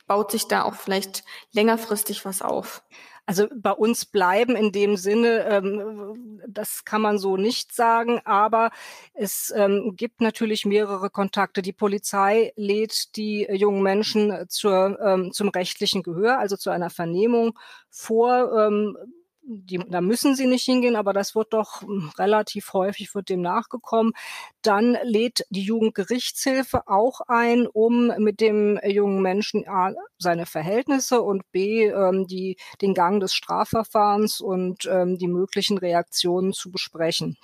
baut 0.08 0.32
sich 0.32 0.48
da 0.48 0.64
auch 0.64 0.74
vielleicht 0.74 1.24
längerfristig 1.52 2.26
was 2.26 2.42
auf? 2.42 2.84
Also 3.32 3.48
bei 3.56 3.72
uns 3.72 4.04
bleiben 4.04 4.58
in 4.58 4.74
dem 4.74 4.98
Sinne, 4.98 5.46
ähm, 5.46 6.42
das 6.46 6.84
kann 6.84 7.02
man 7.02 7.18
so 7.18 7.38
nicht 7.38 7.74
sagen, 7.74 8.20
aber 8.26 8.72
es 9.14 9.54
ähm, 9.56 9.94
gibt 9.96 10.20
natürlich 10.20 10.66
mehrere 10.66 11.10
Kontakte. 11.10 11.62
Die 11.62 11.72
Polizei 11.72 12.52
lädt 12.58 13.16
die 13.16 13.48
jungen 13.50 13.84
Menschen 13.84 14.50
zur, 14.50 15.00
ähm, 15.00 15.32
zum 15.32 15.48
rechtlichen 15.48 16.04
Gehör, 16.04 16.40
also 16.40 16.58
zu 16.58 16.72
einer 16.72 16.90
Vernehmung 16.90 17.58
vor. 17.90 18.68
Ähm, 18.68 18.98
die, 19.44 19.80
da 19.90 20.02
müssen 20.02 20.36
sie 20.36 20.46
nicht 20.46 20.66
hingehen, 20.66 20.96
aber 20.96 21.14
das 21.14 21.36
wird 21.36 21.54
doch 21.54 21.82
hm, 21.82 22.12
relativ 22.18 22.74
häufig 22.74 23.14
wird 23.16 23.30
dem 23.30 23.42
nachgekommen. 23.42 24.14
Dann 24.62 24.98
lädt 25.04 25.46
die 25.50 25.64
Jugendgerichtshilfe 25.64 26.88
auch 26.88 27.22
ein, 27.28 27.68
um 27.68 28.14
mit 28.18 28.40
dem 28.40 28.80
jungen 28.84 29.22
Menschen 29.22 29.68
A, 29.68 29.94
seine 30.18 30.46
Verhältnisse 30.46 31.22
und 31.22 31.50
B, 31.52 31.86
ähm, 31.88 32.28
die, 32.28 32.58
den 32.82 32.94
Gang 32.94 33.20
des 33.20 33.34
Strafverfahrens 33.34 34.42
und 34.42 34.86
ähm, 34.86 35.18
die 35.18 35.28
möglichen 35.28 35.78
Reaktionen 35.78 36.54
zu 36.54 36.72
besprechen. 36.72 37.38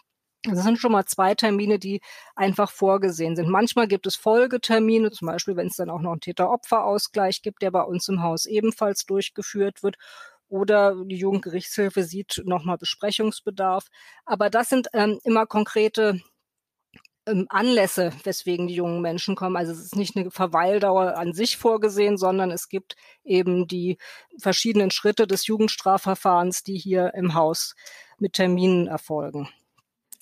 Das 0.44 0.64
sind 0.64 0.78
schon 0.78 0.92
mal 0.92 1.06
zwei 1.06 1.36
Termine, 1.36 1.80
die 1.80 2.00
einfach 2.36 2.72
vorgesehen 2.72 3.36
sind. 3.36 3.50
Manchmal 3.50 3.88
gibt 3.88 4.08
es 4.08 4.16
Folgetermine, 4.16 5.12
zum 5.12 5.28
Beispiel, 5.28 5.56
wenn 5.58 5.68
es 5.68 5.76
dann 5.76 5.90
auch 5.90 6.00
noch 6.00 6.12
einen 6.12 6.22
Täter-Opfer-Ausgleich 6.22 7.42
gibt, 7.42 7.64
der 7.64 7.72
bei 7.72 7.82
uns 7.82 8.08
im 8.08 8.22
Haus 8.22 8.46
ebenfalls 8.46 9.06
durchgeführt 9.06 9.84
wird 9.84 9.98
oder 10.50 10.96
die 11.06 11.18
Jugendgerichtshilfe 11.18 12.04
sieht 12.04 12.42
nochmal 12.46 12.78
Besprechungsbedarf. 12.78 13.88
Aber 14.26 14.50
das 14.50 14.70
sind 14.70 14.88
ähm, 14.94 15.20
immer 15.24 15.46
konkrete 15.46 16.22
ähm, 17.28 17.46
Anlässe, 17.50 18.14
weswegen 18.24 18.68
die 18.68 18.76
jungen 18.76 19.02
Menschen 19.02 19.36
kommen. 19.36 19.58
Also 19.58 19.74
es 19.74 19.80
ist 19.80 19.96
nicht 19.96 20.16
eine 20.16 20.32
Verweildauer 20.32 21.18
an 21.18 21.34
sich 21.34 21.58
vorgesehen, 21.58 22.18
sondern 22.18 22.52
es 22.52 22.70
gibt 22.70 22.96
eben 23.24 23.68
die 23.68 23.98
verschiedenen 24.40 24.92
Schritte 24.92 25.28
des 25.28 25.46
Jugendstrafverfahrens, 25.48 26.64
die 26.64 26.78
hier 26.78 27.14
im 27.16 27.34
Haus 27.34 27.76
mit 28.18 28.34
Terminen 28.34 28.88
erfolgen. 28.88 29.50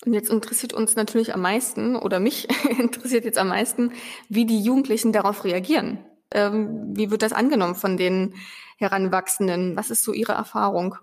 Und 0.04 0.12
jetzt 0.12 0.30
interessiert 0.30 0.72
uns 0.72 0.96
natürlich 0.96 1.32
am 1.32 1.40
meisten, 1.40 1.96
oder 1.96 2.20
mich 2.20 2.48
interessiert 2.78 3.24
jetzt 3.24 3.38
am 3.38 3.48
meisten, 3.48 3.92
wie 4.28 4.44
die 4.44 4.60
Jugendlichen 4.60 5.12
darauf 5.12 5.44
reagieren. 5.44 6.04
Ähm, 6.32 6.96
wie 6.96 7.10
wird 7.10 7.22
das 7.22 7.32
angenommen 7.32 7.76
von 7.76 7.96
den 7.96 8.34
Heranwachsenden? 8.76 9.76
Was 9.76 9.90
ist 9.90 10.04
so 10.04 10.12
Ihre 10.12 10.32
Erfahrung? 10.32 10.96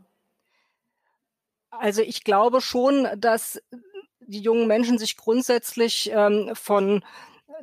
Also 1.70 2.01
ich 2.01 2.24
glaube 2.24 2.62
schon, 2.62 3.08
dass 3.18 3.62
die 4.20 4.42
jungen 4.42 4.68
Menschen 4.68 4.98
sich 4.98 5.18
grundsätzlich 5.18 6.10
ähm, 6.13 6.51
von 6.53 7.03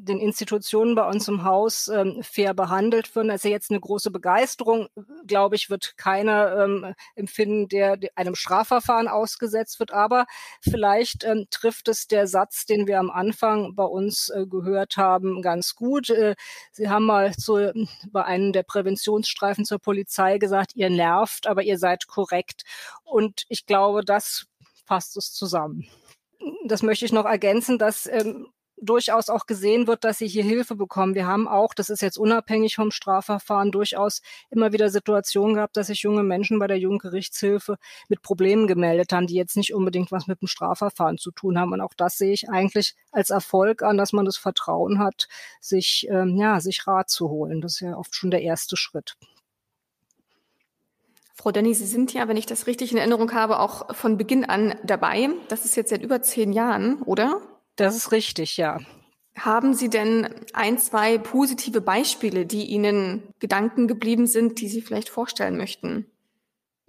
den 0.01 0.19
Institutionen 0.19 0.95
bei 0.95 1.07
uns 1.07 1.29
im 1.29 1.45
Haus 1.45 1.89
ähm, 1.89 2.23
fair 2.23 2.55
behandelt 2.55 3.15
werden. 3.15 3.31
Also 3.31 3.49
jetzt 3.49 3.71
eine 3.71 3.81
große 3.81 4.11
Begeisterung, 4.11 4.89
glaube 5.27 5.57
ich, 5.57 5.71
wird 5.71 5.97
keiner 5.97 6.65
ähm, 6.65 6.95
empfinden, 7.15 7.69
der 7.69 7.99
einem 8.15 8.35
Strafverfahren 8.35 9.09
ausgesetzt 9.09 9.79
wird. 9.79 9.93
Aber 9.93 10.27
vielleicht 10.63 11.25
ähm, 11.25 11.47
trifft 11.51 11.89
es 11.89 12.07
der 12.07 12.27
Satz, 12.27 12.67
den 12.67 12.87
wir 12.87 12.99
am 12.99 13.11
Anfang 13.11 13.75
bei 13.75 13.85
uns 13.85 14.31
äh, 14.31 14.47
gehört 14.47 14.97
haben, 14.97 15.43
ganz 15.43 15.75
gut. 15.75 16.11
Äh, 16.11 16.35
Sie 16.73 16.89
haben 16.89 17.05
mal 17.05 17.35
zu, 17.35 17.73
bei 18.11 18.25
einem 18.25 18.53
der 18.53 18.63
Präventionsstreifen 18.63 19.65
zur 19.65 19.79
Polizei 19.79 20.39
gesagt, 20.39 20.73
ihr 20.75 20.91
nervt, 20.91 21.47
aber 21.47 21.63
ihr 21.63 21.79
seid 21.79 22.07
korrekt. 22.07 22.63
Und 23.05 23.45
ich 23.49 23.67
glaube, 23.67 24.05
das 24.05 24.47
passt 24.87 25.17
es 25.17 25.33
zusammen 25.33 25.89
das 26.65 26.83
möchte 26.83 27.05
ich 27.05 27.13
noch 27.13 27.27
ergänzen, 27.27 27.79
dass 27.79 28.07
ähm, 28.07 28.49
durchaus 28.81 29.29
auch 29.29 29.47
gesehen 29.47 29.87
wird, 29.87 30.05
dass 30.05 30.19
sie 30.19 30.29
hier 30.29 30.45
Hilfe 30.45 30.75
bekommen. 30.75 31.15
Wir 31.15 31.27
haben 31.27 31.47
auch, 31.49 31.75
das 31.75 31.91
ist 31.91 32.03
jetzt 32.03 32.19
unabhängig 32.19 32.77
vom 32.77 32.91
Strafverfahren, 32.91 33.71
durchaus 33.71 34.23
immer 34.51 34.73
wieder 34.73 34.91
Situationen 34.91 35.55
gehabt, 35.55 35.77
dass 35.77 35.89
sich 35.89 36.03
junge 36.03 36.23
Menschen 36.23 36.59
bei 36.59 36.67
der 36.67 36.79
Jugendgerichtshilfe 36.79 37.77
mit 38.09 38.23
Problemen 38.23 38.67
gemeldet 38.67 39.13
haben, 39.13 39.27
die 39.27 39.35
jetzt 39.35 39.57
nicht 39.57 39.75
unbedingt 39.75 40.11
was 40.11 40.27
mit 40.27 40.41
dem 40.41 40.49
Strafverfahren 40.49 41.19
zu 41.19 41.31
tun 41.31 41.59
haben. 41.59 41.73
Und 41.73 41.81
auch 41.81 41.95
das 41.97 42.19
sehe 42.19 42.33
ich 42.33 42.49
eigentlich 42.49 42.95
als 43.13 43.31
Erfolg 43.31 43.83
an, 43.83 43.97
dass 43.97 44.13
man 44.13 44.25
das 44.25 44.37
Vertrauen 44.37 44.99
hat, 44.99 45.29
sich, 45.61 46.07
ähm, 46.11 46.37
ja, 46.37 46.61
sich 46.61 46.87
Rat 46.87 47.11
zu 47.11 47.29
holen. 47.29 47.61
Das 47.61 47.75
ist 47.75 47.81
ja 47.81 47.97
oft 47.97 48.15
schon 48.15 48.31
der 48.31 48.43
erste 48.43 48.77
Schritt. 48.77 49.17
Frau 51.35 51.53
Denny, 51.53 51.73
Sie 51.73 51.87
sind 51.87 52.13
ja, 52.13 52.29
wenn 52.29 52.37
ich 52.37 52.45
das 52.45 52.67
richtig 52.67 52.93
in 52.93 52.99
Erinnerung 52.99 53.33
habe, 53.33 53.61
auch 53.61 53.95
von 53.95 54.19
Beginn 54.19 54.45
an 54.45 54.75
dabei. 54.85 55.31
Das 55.49 55.65
ist 55.65 55.75
jetzt 55.75 55.89
seit 55.89 56.03
über 56.03 56.21
zehn 56.21 56.53
Jahren, 56.53 57.01
oder? 57.03 57.41
Das 57.81 57.97
ist 57.97 58.13
richtig, 58.13 58.59
ja. 58.59 58.79
Haben 59.39 59.73
Sie 59.73 59.89
denn 59.89 60.29
ein, 60.53 60.79
zwei 60.79 61.17
positive 61.17 61.81
Beispiele, 61.81 62.45
die 62.45 62.67
Ihnen 62.67 63.23
Gedanken 63.39 63.89
geblieben 63.89 64.27
sind, 64.27 64.61
die 64.61 64.69
Sie 64.69 64.83
vielleicht 64.83 65.09
vorstellen 65.09 65.57
möchten? 65.57 66.05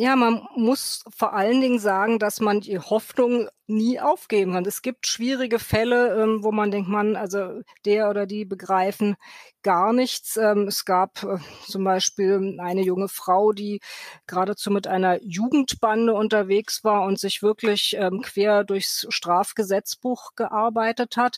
Ja, 0.01 0.15
man 0.15 0.47
muss 0.55 1.03
vor 1.15 1.33
allen 1.33 1.61
Dingen 1.61 1.77
sagen, 1.77 2.17
dass 2.17 2.39
man 2.39 2.59
die 2.61 2.79
Hoffnung 2.79 3.49
nie 3.67 3.99
aufgeben 3.99 4.53
kann. 4.53 4.65
Es 4.65 4.81
gibt 4.81 5.05
schwierige 5.05 5.59
Fälle, 5.59 6.19
ähm, 6.19 6.39
wo 6.41 6.51
man 6.51 6.71
denkt, 6.71 6.89
man, 6.89 7.15
also 7.15 7.61
der 7.85 8.09
oder 8.09 8.25
die 8.25 8.43
begreifen 8.43 9.15
gar 9.61 9.93
nichts. 9.93 10.37
Ähm, 10.37 10.65
es 10.67 10.85
gab 10.85 11.21
äh, 11.21 11.37
zum 11.67 11.83
Beispiel 11.83 12.57
eine 12.59 12.81
junge 12.81 13.09
Frau, 13.09 13.51
die 13.51 13.79
geradezu 14.25 14.71
mit 14.71 14.87
einer 14.87 15.21
Jugendbande 15.21 16.15
unterwegs 16.15 16.83
war 16.83 17.03
und 17.03 17.19
sich 17.19 17.43
wirklich 17.43 17.95
ähm, 17.95 18.23
quer 18.23 18.63
durchs 18.63 19.05
Strafgesetzbuch 19.09 20.31
gearbeitet 20.35 21.15
hat. 21.15 21.37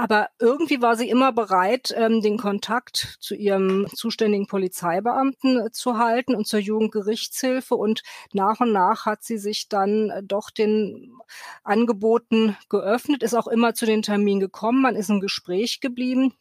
Aber 0.00 0.28
irgendwie 0.38 0.80
war 0.80 0.94
sie 0.94 1.10
immer 1.10 1.32
bereit, 1.32 1.92
ähm, 1.96 2.22
den 2.22 2.38
Kontakt 2.38 3.16
zu 3.18 3.34
ihrem 3.34 3.88
zuständigen 3.92 4.46
Polizeibeamten 4.46 5.66
äh, 5.66 5.72
zu 5.72 5.98
halten 5.98 6.36
und 6.36 6.46
zur 6.46 6.60
Jugendgerichtshilfe. 6.60 7.74
Und 7.74 8.04
nach 8.32 8.60
und 8.60 8.70
nach 8.70 9.06
hat 9.06 9.24
sie 9.24 9.38
sich 9.38 9.68
dann 9.68 10.10
äh, 10.10 10.22
doch 10.22 10.50
den 10.50 11.18
Angeboten 11.64 12.56
geöffnet, 12.68 13.24
ist 13.24 13.34
auch 13.34 13.48
immer 13.48 13.74
zu 13.74 13.86
den 13.86 14.02
Terminen 14.02 14.38
gekommen, 14.38 14.82
man 14.82 14.94
ist 14.94 15.10
im 15.10 15.18
Gespräch 15.18 15.80
geblieben. 15.80 16.32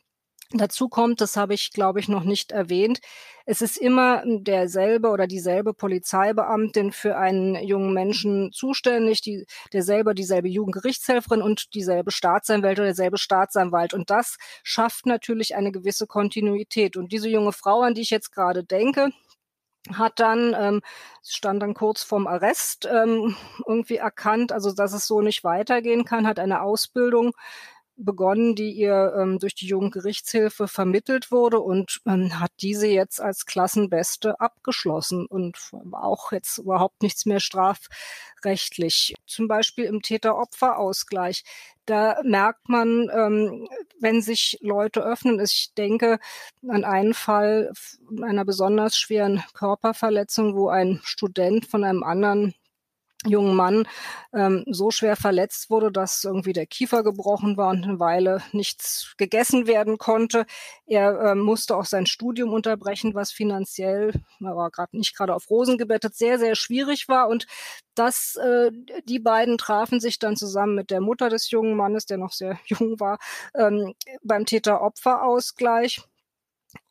Dazu 0.52 0.88
kommt, 0.88 1.20
das 1.20 1.36
habe 1.36 1.54
ich, 1.54 1.72
glaube 1.72 2.00
ich, 2.00 2.08
noch 2.08 2.24
nicht 2.24 2.52
erwähnt, 2.54 3.00
es 3.46 3.62
ist 3.62 3.78
immer 3.78 4.24
derselbe 4.26 5.10
oder 5.10 5.28
dieselbe 5.28 5.74
Polizeibeamtin 5.74 6.92
für 6.92 7.18
einen 7.18 7.56
jungen 7.56 7.94
Menschen 7.94 8.52
zuständig, 8.52 9.22
die, 9.22 9.46
derselbe, 9.72 10.14
dieselbe 10.14 10.50
Jugendgerichtshelferin 10.50 11.42
und 11.42 11.74
dieselbe 11.74 12.12
Staatsanwältin 12.12 12.82
oder 12.82 12.90
derselbe 12.90 13.18
Staatsanwalt. 13.18 13.94
Und 13.94 14.10
das 14.10 14.38
schafft 14.64 15.06
natürlich 15.06 15.56
eine 15.56 15.72
gewisse 15.72 16.08
Kontinuität. 16.08 16.98
Und 16.98 17.12
diese 17.14 17.30
junge 17.30 17.54
Frau, 17.54 17.82
an 17.82 17.94
die 17.94 18.02
ich 18.02 18.10
jetzt 18.10 18.32
gerade 18.34 18.66
denke, 18.66 19.12
hat 19.94 20.20
dann, 20.20 20.54
ähm, 20.58 20.82
stand 21.24 21.62
dann 21.62 21.74
kurz 21.74 22.04
vorm 22.04 22.28
Arrest, 22.28 22.86
ähm, 22.92 23.36
irgendwie 23.66 23.96
erkannt, 23.98 24.52
also 24.52 24.74
dass 24.74 24.94
es 24.94 25.08
so 25.08 25.22
nicht 25.22 25.44
weitergehen 25.46 26.04
kann, 26.06 26.28
hat 26.28 26.40
eine 26.40 26.62
Ausbildung 26.62 27.32
begonnen, 27.98 28.56
die 28.56 28.72
ihr 28.72 29.14
ähm, 29.18 29.40
durch 29.40 29.56
die 29.56 29.68
Jugendgerichtshilfe 29.68 30.68
vermittelt 30.68 31.32
wurde 31.32 31.60
und 31.60 32.00
ähm, 32.06 32.40
hat 32.40 32.52
diese 32.62 32.88
jetzt 32.88 33.20
als 33.20 33.46
Klassenbeste 33.46 34.40
abgeschlossen 34.40 35.26
und 35.26 35.58
auch 35.92 36.32
jetzt 36.32 36.60
überhaupt 36.60 37.02
nichts 37.02 37.26
mehr 37.26 37.40
strafrechtlich. 37.40 39.16
Zum 39.26 39.48
Beispiel 39.48 39.86
im 39.86 40.02
Täter-Opfer-Ausgleich. 40.02 41.44
Da 41.86 42.20
merkt 42.24 42.70
man, 42.70 43.10
ähm, 43.14 43.68
wenn 44.00 44.22
sich 44.22 44.58
Leute 44.62 45.02
öffnen, 45.02 45.40
ich 45.40 45.74
denke 45.78 46.20
an 46.68 46.84
einen 46.84 47.14
Fall 47.14 47.72
einer 48.22 48.46
besonders 48.46 48.98
schweren 48.98 49.44
Körperverletzung, 49.54 50.56
wo 50.56 50.70
ein 50.70 51.00
Student 51.04 51.66
von 51.66 51.84
einem 51.84 52.04
anderen 52.04 52.54
jungen 53.28 53.56
Mann 53.56 53.88
ähm, 54.34 54.64
so 54.68 54.92
schwer 54.92 55.16
verletzt 55.16 55.70
wurde, 55.70 55.92
dass 55.92 56.24
irgendwie 56.24 56.54
der 56.54 56.66
Kiefer 56.66 57.04
gebrochen 57.04 57.58
war 57.58 57.70
und 57.70 57.84
eine 57.84 58.00
Weile 58.00 58.42
nichts 58.52 59.14
gegessen 59.18 59.68
werden 59.68 59.98
konnte. 59.98 60.46
Er 60.86 61.32
ähm, 61.32 61.40
musste 61.40 61.76
auch 61.76 61.86
sein 61.86 62.06
Studium 62.06 62.54
unterbrechen, 62.54 63.14
was 63.14 63.32
finanziell, 63.32 64.14
er 64.40 64.56
war 64.56 64.72
gerade 64.72 64.98
nicht 64.98 65.16
gerade 65.16 65.34
auf 65.36 65.50
Rosen 65.50 65.78
gebettet, 65.78 66.16
sehr, 66.16 66.40
sehr 66.40 66.56
schwierig 66.56 67.08
war. 67.08 67.28
Und 67.28 67.48
das, 67.96 68.36
äh, 68.36 68.72
die 69.06 69.20
beiden 69.20 69.58
trafen 69.58 70.00
sich 70.00 70.20
dann 70.20 70.36
zusammen 70.36 70.76
mit 70.76 70.92
der 70.92 71.02
Mutter 71.02 71.30
des 71.30 71.50
jungen 71.50 71.76
Mannes, 71.76 72.06
der 72.06 72.18
noch 72.18 72.32
sehr 72.32 72.60
jung 72.66 73.00
war, 73.00 73.20
ähm, 73.56 73.94
beim 74.24 74.46
Täter-Opfer-Ausgleich. 74.46 76.02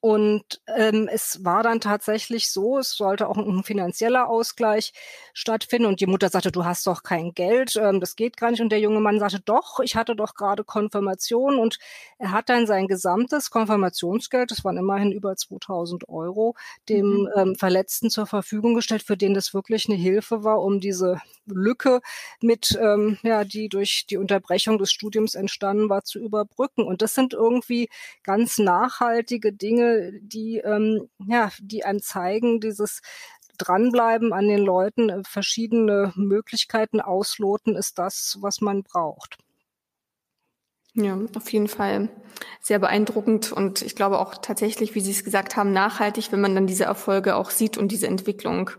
Und 0.00 0.60
ähm, 0.68 1.08
es 1.12 1.44
war 1.44 1.64
dann 1.64 1.80
tatsächlich 1.80 2.50
so, 2.52 2.78
es 2.78 2.92
sollte 2.92 3.28
auch 3.28 3.36
ein 3.36 3.64
finanzieller 3.64 4.28
Ausgleich 4.28 4.92
stattfinden. 5.32 5.88
Und 5.88 6.00
die 6.00 6.06
Mutter 6.06 6.28
sagte, 6.28 6.52
du 6.52 6.64
hast 6.64 6.86
doch 6.86 7.02
kein 7.02 7.34
Geld, 7.34 7.74
ähm, 7.76 7.98
das 7.98 8.14
geht 8.14 8.36
gar 8.36 8.52
nicht. 8.52 8.60
Und 8.60 8.70
der 8.70 8.78
junge 8.78 9.00
Mann 9.00 9.18
sagte, 9.18 9.40
doch, 9.40 9.80
ich 9.80 9.96
hatte 9.96 10.14
doch 10.14 10.34
gerade 10.34 10.62
Konfirmation. 10.62 11.58
Und 11.58 11.78
er 12.18 12.30
hat 12.30 12.48
dann 12.48 12.68
sein 12.68 12.86
gesamtes 12.86 13.50
Konfirmationsgeld, 13.50 14.52
das 14.52 14.64
waren 14.64 14.76
immerhin 14.76 15.10
über 15.12 15.34
2000 15.34 16.08
Euro, 16.08 16.54
dem 16.88 17.06
mhm. 17.06 17.28
ähm, 17.34 17.54
Verletzten 17.56 18.08
zur 18.08 18.26
Verfügung 18.26 18.74
gestellt, 18.74 19.02
für 19.02 19.16
den 19.16 19.34
das 19.34 19.54
wirklich 19.54 19.88
eine 19.88 19.98
Hilfe 19.98 20.44
war, 20.44 20.62
um 20.62 20.78
diese 20.78 21.20
Lücke 21.46 22.00
mit, 22.40 22.78
ähm, 22.80 23.18
ja, 23.22 23.44
die 23.44 23.68
durch 23.68 24.06
die 24.08 24.16
Unterbrechung 24.16 24.78
des 24.78 24.92
Studiums 24.92 25.34
entstanden 25.34 25.88
war, 25.88 26.04
zu 26.04 26.20
überbrücken. 26.20 26.84
Und 26.84 27.02
das 27.02 27.14
sind 27.14 27.32
irgendwie 27.32 27.88
ganz 28.22 28.58
nachhaltige 28.58 29.52
Dinge, 29.52 29.75
die, 30.20 30.58
ähm, 30.58 31.08
ja, 31.26 31.50
die 31.60 31.84
einem 31.84 32.00
zeigen, 32.00 32.60
dieses 32.60 33.00
Dranbleiben 33.58 34.32
an 34.32 34.48
den 34.48 34.60
Leuten, 34.60 35.08
äh, 35.08 35.22
verschiedene 35.24 36.12
Möglichkeiten 36.16 37.00
ausloten, 37.00 37.76
ist 37.76 37.98
das, 37.98 38.38
was 38.40 38.60
man 38.60 38.82
braucht. 38.82 39.38
Ja, 40.94 41.18
auf 41.36 41.52
jeden 41.52 41.68
Fall 41.68 42.08
sehr 42.60 42.78
beeindruckend 42.78 43.52
und 43.52 43.82
ich 43.82 43.96
glaube 43.96 44.18
auch 44.18 44.34
tatsächlich, 44.34 44.94
wie 44.94 45.00
Sie 45.00 45.10
es 45.10 45.24
gesagt 45.24 45.54
haben, 45.56 45.72
nachhaltig, 45.72 46.32
wenn 46.32 46.40
man 46.40 46.54
dann 46.54 46.66
diese 46.66 46.84
Erfolge 46.84 47.36
auch 47.36 47.50
sieht 47.50 47.76
und 47.76 47.92
diese 47.92 48.06
Entwicklung 48.06 48.70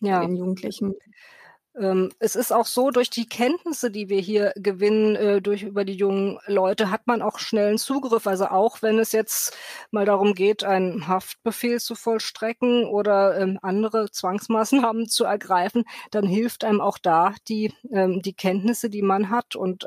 ja. 0.00 0.22
in 0.22 0.28
den 0.28 0.36
Jugendlichen. 0.36 0.94
Ähm, 1.76 2.10
es 2.18 2.34
ist 2.34 2.52
auch 2.52 2.66
so, 2.66 2.90
durch 2.90 3.10
die 3.10 3.28
Kenntnisse, 3.28 3.90
die 3.90 4.08
wir 4.08 4.20
hier 4.20 4.52
gewinnen, 4.56 5.14
äh, 5.14 5.40
durch 5.40 5.62
über 5.62 5.84
die 5.84 5.94
jungen 5.94 6.38
Leute, 6.46 6.90
hat 6.90 7.06
man 7.06 7.22
auch 7.22 7.38
schnellen 7.38 7.78
Zugriff. 7.78 8.26
Also 8.26 8.46
auch 8.46 8.82
wenn 8.82 8.98
es 8.98 9.12
jetzt 9.12 9.56
mal 9.92 10.04
darum 10.04 10.34
geht, 10.34 10.64
einen 10.64 11.06
Haftbefehl 11.06 11.80
zu 11.80 11.94
vollstrecken 11.94 12.86
oder 12.86 13.38
ähm, 13.38 13.58
andere 13.62 14.10
Zwangsmaßnahmen 14.10 15.08
zu 15.08 15.24
ergreifen, 15.24 15.84
dann 16.10 16.26
hilft 16.26 16.64
einem 16.64 16.80
auch 16.80 16.98
da 16.98 17.34
die, 17.48 17.72
ähm, 17.92 18.20
die 18.22 18.34
Kenntnisse, 18.34 18.90
die 18.90 19.02
man 19.02 19.30
hat. 19.30 19.56
Und 19.56 19.86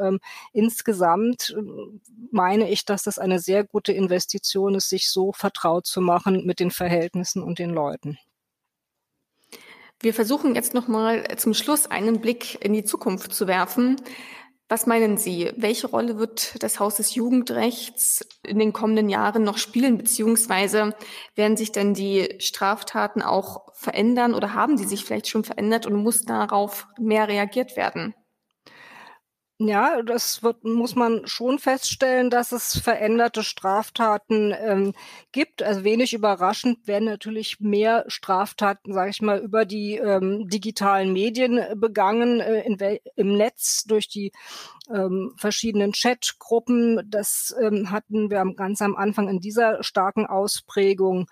insgesamt 0.51 1.55
meine 2.31 2.69
ich, 2.69 2.85
dass 2.85 3.03
das 3.03 3.19
eine 3.19 3.39
sehr 3.39 3.63
gute 3.63 3.93
Investition 3.93 4.75
ist, 4.75 4.89
sich 4.89 5.09
so 5.09 5.31
vertraut 5.33 5.85
zu 5.85 6.01
machen 6.01 6.45
mit 6.45 6.59
den 6.59 6.71
Verhältnissen 6.71 7.43
und 7.43 7.59
den 7.59 7.69
Leuten. 7.69 8.17
Wir 10.03 10.13
versuchen 10.13 10.53
jetzt 10.53 10.73
nochmal 10.73 11.23
zum 11.37 11.53
Schluss 11.53 11.87
einen 11.87 12.19
Blick 12.19 12.61
in 12.61 12.73
die 12.73 12.83
Zukunft 12.83 13.33
zu 13.33 13.47
werfen. 13.47 13.95
Was 14.67 14.85
meinen 14.85 15.15
Sie? 15.15 15.53
Welche 15.55 15.87
Rolle 15.87 16.17
wird 16.17 16.61
das 16.61 16.81
Haus 16.81 16.95
des 16.95 17.15
Jugendrechts 17.15 18.27
in 18.45 18.59
den 18.59 18.73
kommenden 18.73 19.07
Jahren 19.07 19.43
noch 19.43 19.57
spielen? 19.57 19.97
Beziehungsweise 19.97 20.93
werden 21.35 21.55
sich 21.55 21.71
denn 21.71 21.93
die 21.93 22.35
Straftaten 22.39 23.21
auch 23.21 23.73
verändern 23.75 24.33
oder 24.33 24.53
haben 24.53 24.77
sie 24.77 24.83
sich 24.83 25.05
vielleicht 25.05 25.29
schon 25.29 25.45
verändert 25.45 25.85
und 25.85 25.95
muss 25.95 26.25
darauf 26.25 26.85
mehr 26.99 27.29
reagiert 27.29 27.77
werden? 27.77 28.13
Ja, 29.65 30.01
das 30.01 30.43
wird, 30.43 30.65
muss 30.65 30.95
man 30.95 31.25
schon 31.25 31.57
feststellen, 31.57 32.29
dass 32.29 32.51
es 32.51 32.77
veränderte 32.77 33.43
Straftaten 33.43 34.53
ähm, 34.59 34.93
gibt. 35.31 35.63
Also 35.63 35.85
wenig 35.85 36.13
überraschend 36.13 36.85
werden 36.85 37.05
natürlich 37.05 37.61
mehr 37.61 38.03
Straftaten, 38.07 38.91
sage 38.91 39.11
ich 39.11 39.21
mal, 39.21 39.39
über 39.39 39.63
die 39.63 39.95
ähm, 39.95 40.49
digitalen 40.49 41.13
Medien 41.13 41.61
begangen 41.79 42.41
äh, 42.41 42.63
in, 42.63 42.77
im 43.15 43.37
Netz 43.37 43.85
durch 43.85 44.09
die 44.09 44.33
ähm, 44.93 45.33
verschiedenen 45.37 45.93
Chatgruppen. 45.93 47.01
Das 47.09 47.55
ähm, 47.61 47.89
hatten 47.89 48.29
wir 48.29 48.43
ganz 48.57 48.81
am 48.81 48.97
Anfang 48.97 49.29
in 49.29 49.39
dieser 49.39 49.81
starken 49.81 50.25
Ausprägung 50.25 51.27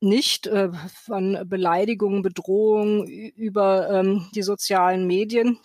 nicht 0.00 0.46
äh, 0.46 0.70
von 1.04 1.46
Beleidigungen, 1.46 2.22
Bedrohungen 2.22 3.06
über 3.06 3.90
ähm, 3.90 4.30
die 4.34 4.42
sozialen 4.42 5.06
Medien 5.06 5.58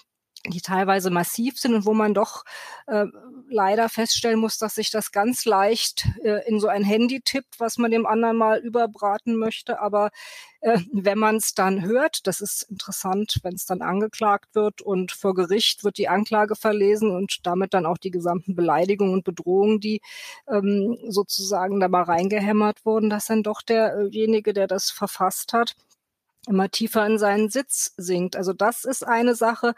die 0.47 0.61
teilweise 0.61 1.11
massiv 1.11 1.59
sind 1.59 1.75
und 1.75 1.85
wo 1.85 1.93
man 1.93 2.13
doch 2.13 2.43
äh, 2.87 3.05
leider 3.49 3.89
feststellen 3.89 4.39
muss, 4.39 4.57
dass 4.57 4.75
sich 4.75 4.89
das 4.89 5.11
ganz 5.11 5.45
leicht 5.45 6.07
äh, 6.23 6.47
in 6.47 6.59
so 6.59 6.67
ein 6.67 6.83
Handy 6.83 7.21
tippt, 7.21 7.59
was 7.59 7.77
man 7.77 7.91
dem 7.91 8.05
anderen 8.07 8.37
mal 8.37 8.59
überbraten 8.59 9.35
möchte. 9.35 9.79
Aber 9.79 10.09
äh, 10.61 10.79
wenn 10.91 11.19
man 11.19 11.35
es 11.35 11.53
dann 11.53 11.83
hört, 11.83 12.25
das 12.25 12.41
ist 12.41 12.63
interessant, 12.63 13.39
wenn 13.43 13.53
es 13.53 13.65
dann 13.65 13.81
angeklagt 13.81 14.55
wird 14.55 14.81
und 14.81 15.11
vor 15.11 15.35
Gericht 15.35 15.83
wird 15.83 15.97
die 15.97 16.09
Anklage 16.09 16.55
verlesen 16.55 17.11
und 17.11 17.45
damit 17.45 17.73
dann 17.73 17.85
auch 17.85 17.97
die 17.97 18.11
gesamten 18.11 18.55
Beleidigungen 18.55 19.13
und 19.13 19.23
Bedrohungen, 19.23 19.79
die 19.79 20.01
ähm, 20.47 20.97
sozusagen 21.07 21.79
da 21.79 21.87
mal 21.87 22.03
reingehämmert 22.03 22.85
wurden, 22.85 23.09
dass 23.09 23.27
dann 23.27 23.43
doch 23.43 23.61
derjenige, 23.61 24.53
der 24.53 24.67
das 24.67 24.89
verfasst 24.89 25.53
hat, 25.53 25.75
immer 26.47 26.69
tiefer 26.69 27.05
in 27.05 27.17
seinen 27.17 27.49
Sitz 27.49 27.93
sinkt. 27.97 28.35
Also 28.35 28.53
das 28.53 28.83
ist 28.83 29.05
eine 29.05 29.35
Sache, 29.35 29.75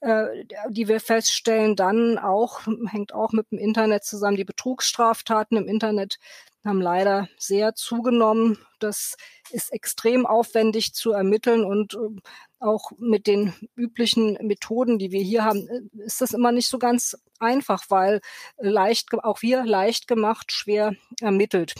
äh, 0.00 0.44
die 0.70 0.88
wir 0.88 1.00
feststellen. 1.00 1.76
Dann 1.76 2.18
auch, 2.18 2.60
hängt 2.88 3.12
auch 3.12 3.32
mit 3.32 3.50
dem 3.50 3.58
Internet 3.58 4.04
zusammen, 4.04 4.36
die 4.36 4.44
Betrugsstraftaten 4.44 5.56
im 5.56 5.68
Internet 5.68 6.18
haben 6.64 6.80
leider 6.80 7.28
sehr 7.38 7.74
zugenommen. 7.74 8.58
Das 8.80 9.16
ist 9.50 9.72
extrem 9.72 10.26
aufwendig 10.26 10.92
zu 10.94 11.12
ermitteln 11.12 11.64
und 11.64 11.94
äh, 11.94 12.20
auch 12.58 12.90
mit 12.98 13.26
den 13.26 13.54
üblichen 13.76 14.38
Methoden, 14.42 14.98
die 14.98 15.12
wir 15.12 15.22
hier 15.22 15.44
haben, 15.44 15.68
äh, 15.68 16.04
ist 16.04 16.20
das 16.20 16.32
immer 16.32 16.52
nicht 16.52 16.68
so 16.68 16.78
ganz 16.78 17.16
einfach, 17.38 17.84
weil 17.88 18.20
leicht, 18.58 19.12
auch 19.22 19.42
wir 19.42 19.64
leicht 19.64 20.08
gemacht, 20.08 20.52
schwer 20.52 20.94
ermittelt. 21.20 21.74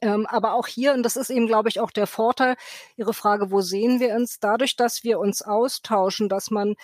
Ähm, 0.00 0.26
aber 0.26 0.54
auch 0.54 0.66
hier, 0.66 0.92
und 0.92 1.02
das 1.02 1.16
ist 1.16 1.30
eben, 1.30 1.46
glaube 1.46 1.68
ich, 1.68 1.80
auch 1.80 1.90
der 1.90 2.06
Vorteil, 2.06 2.56
Ihre 2.96 3.14
Frage, 3.14 3.50
wo 3.50 3.60
sehen 3.60 4.00
wir 4.00 4.14
uns? 4.14 4.38
Dadurch, 4.40 4.76
dass 4.76 5.04
wir 5.04 5.18
uns 5.18 5.42
austauschen, 5.42 6.28
dass 6.28 6.50
man 6.50 6.74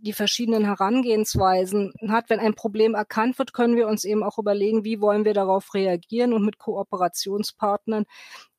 die 0.00 0.12
verschiedenen 0.12 0.64
Herangehensweisen 0.64 1.92
hat. 2.08 2.30
Wenn 2.30 2.40
ein 2.40 2.54
Problem 2.54 2.94
erkannt 2.94 3.38
wird, 3.38 3.52
können 3.52 3.76
wir 3.76 3.88
uns 3.88 4.04
eben 4.04 4.22
auch 4.22 4.38
überlegen, 4.38 4.84
wie 4.84 5.00
wollen 5.00 5.24
wir 5.24 5.34
darauf 5.34 5.74
reagieren 5.74 6.32
und 6.32 6.44
mit 6.44 6.58
Kooperationspartnern 6.58 8.04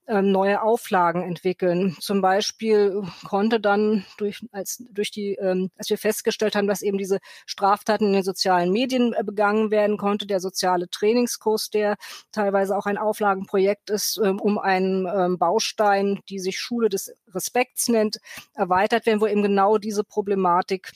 neue 0.07 0.61
Auflagen 0.61 1.21
entwickeln. 1.23 1.97
Zum 1.99 2.21
Beispiel 2.21 3.03
konnte 3.25 3.59
dann 3.59 4.05
durch, 4.17 4.45
als, 4.51 4.83
durch 4.89 5.11
die, 5.11 5.33
ähm, 5.35 5.69
als 5.77 5.89
wir 5.89 5.97
festgestellt 5.97 6.55
haben, 6.55 6.67
dass 6.67 6.81
eben 6.81 6.97
diese 6.97 7.19
Straftaten 7.45 8.07
in 8.07 8.13
den 8.13 8.23
sozialen 8.23 8.71
Medien 8.71 9.13
äh, 9.13 9.23
begangen 9.23 9.69
werden, 9.71 9.97
konnte 9.97 10.25
der 10.25 10.39
soziale 10.39 10.89
Trainingskurs, 10.89 11.69
der 11.69 11.97
teilweise 12.31 12.77
auch 12.77 12.85
ein 12.85 12.97
Auflagenprojekt 12.97 13.89
ist, 13.89 14.19
ähm, 14.23 14.39
um 14.39 14.57
einen 14.57 15.07
ähm, 15.07 15.37
Baustein, 15.37 16.21
die 16.29 16.39
sich 16.39 16.59
Schule 16.59 16.89
des 16.89 17.13
Respekts 17.33 17.89
nennt, 17.89 18.19
erweitert 18.53 19.05
werden, 19.05 19.21
wo 19.21 19.27
eben 19.27 19.43
genau 19.43 19.77
diese 19.77 20.03
Problematik 20.03 20.91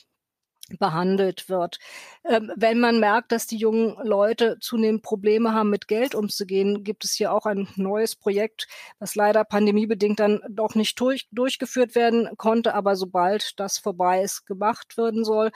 behandelt 0.78 1.48
wird. 1.48 1.78
Ähm, 2.24 2.52
wenn 2.56 2.80
man 2.80 3.00
merkt, 3.00 3.32
dass 3.32 3.46
die 3.46 3.56
jungen 3.56 3.96
Leute 4.02 4.58
zunehmend 4.60 5.02
Probleme 5.02 5.52
haben, 5.52 5.70
mit 5.70 5.88
Geld 5.88 6.14
umzugehen, 6.14 6.84
gibt 6.84 7.04
es 7.04 7.12
hier 7.12 7.32
auch 7.32 7.46
ein 7.46 7.68
neues 7.76 8.16
Projekt, 8.16 8.68
was 8.98 9.14
leider 9.14 9.44
pandemiebedingt 9.44 10.20
dann 10.20 10.40
doch 10.48 10.74
nicht 10.74 10.98
durch, 11.00 11.28
durchgeführt 11.32 11.94
werden 11.94 12.28
konnte, 12.36 12.74
aber 12.74 12.96
sobald 12.96 13.58
das 13.58 13.78
vorbei 13.78 14.22
ist, 14.22 14.46
gemacht 14.46 14.96
werden 14.96 15.24
soll. 15.24 15.50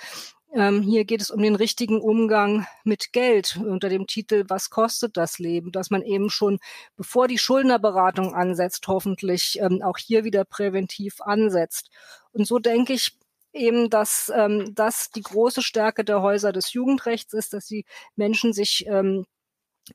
Ähm, 0.56 0.80
hier 0.80 1.04
geht 1.04 1.20
es 1.20 1.30
um 1.30 1.42
den 1.42 1.54
richtigen 1.54 2.00
Umgang 2.00 2.66
mit 2.84 3.12
Geld 3.12 3.58
unter 3.62 3.88
dem 3.88 4.06
Titel 4.06 4.44
Was 4.48 4.70
kostet 4.70 5.16
das 5.16 5.38
Leben? 5.38 5.72
Dass 5.72 5.90
man 5.90 6.02
eben 6.02 6.30
schon, 6.30 6.60
bevor 6.96 7.28
die 7.28 7.38
Schuldnerberatung 7.38 8.34
ansetzt, 8.34 8.86
hoffentlich 8.88 9.58
ähm, 9.60 9.82
auch 9.82 9.98
hier 9.98 10.24
wieder 10.24 10.44
präventiv 10.44 11.20
ansetzt. 11.20 11.90
Und 12.32 12.46
so 12.46 12.58
denke 12.58 12.94
ich, 12.94 13.18
eben, 13.56 13.90
dass 13.90 14.32
ähm, 14.34 14.74
das 14.74 15.10
die 15.10 15.22
große 15.22 15.62
Stärke 15.62 16.04
der 16.04 16.22
Häuser 16.22 16.52
des 16.52 16.72
Jugendrechts 16.72 17.32
ist, 17.32 17.52
dass 17.52 17.66
die 17.66 17.84
Menschen 18.14 18.52
sich 18.52 18.86
ähm, 18.86 19.24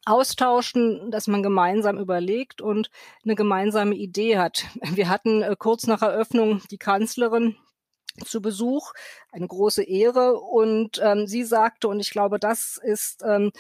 austauschen, 0.06 1.12
dass 1.12 1.28
man 1.28 1.44
gemeinsam 1.44 1.98
überlegt 1.98 2.62
und 2.62 2.90
eine 3.24 3.36
gemeinsame 3.36 3.96
Idee 3.96 4.38
hat. 4.38 4.66
Wir 4.82 5.10
hatten 5.10 5.42
äh, 5.42 5.56
kurz 5.58 5.88
nach 5.88 6.02
Eröffnung 6.02 6.62
die 6.72 6.78
Kanzlerin 6.78 7.56
zu 8.26 8.42
Besuch, 8.42 8.92
eine 9.32 9.48
große 9.48 9.84
Ehre 9.84 10.38
und 10.38 11.00
ähm, 11.02 11.28
sie 11.28 11.44
sagte, 11.44 11.88
und 11.88 12.00
ich 12.00 12.12
glaube, 12.12 12.40
das 12.40 12.78
ist 12.82 13.24
ähm, 13.26 13.52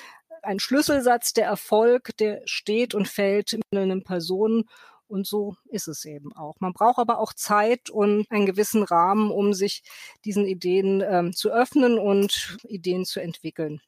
ein 0.44 0.60
Schlüsselsatz, 0.60 1.34
der 1.34 1.46
Erfolg, 1.46 2.18
der 2.18 2.42
steht 2.46 2.94
und 2.94 3.08
fällt 3.08 3.54
mit 3.54 3.82
einem 3.82 4.04
Personen 4.04 4.66
und 5.12 5.28
so 5.28 5.56
ist 5.66 5.88
es 5.88 6.06
eben 6.06 6.34
auch. 6.36 6.56
Man 6.60 6.74
braucht 6.74 7.00
aber 7.00 7.20
auch 7.20 7.34
Zeit 7.34 7.90
und 7.90 8.26
einen 8.32 8.46
gewissen 8.46 8.84
Rahmen, 8.84 9.30
um 9.30 9.54
sich 9.54 9.84
diesen 10.26 10.46
Ideen 10.46 11.04
ähm, 11.06 11.34
zu 11.34 11.52
öffnen 11.52 12.00
und 12.00 12.58
Ideen 12.68 13.06
zu 13.06 13.22
entwickeln. 13.22 13.82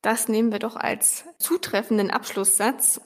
Das 0.00 0.28
nehmen 0.28 0.50
wir 0.50 0.58
doch 0.58 0.74
als 0.74 1.24
zutreffenden 1.38 2.10
Abschlusssatz. 2.10 3.00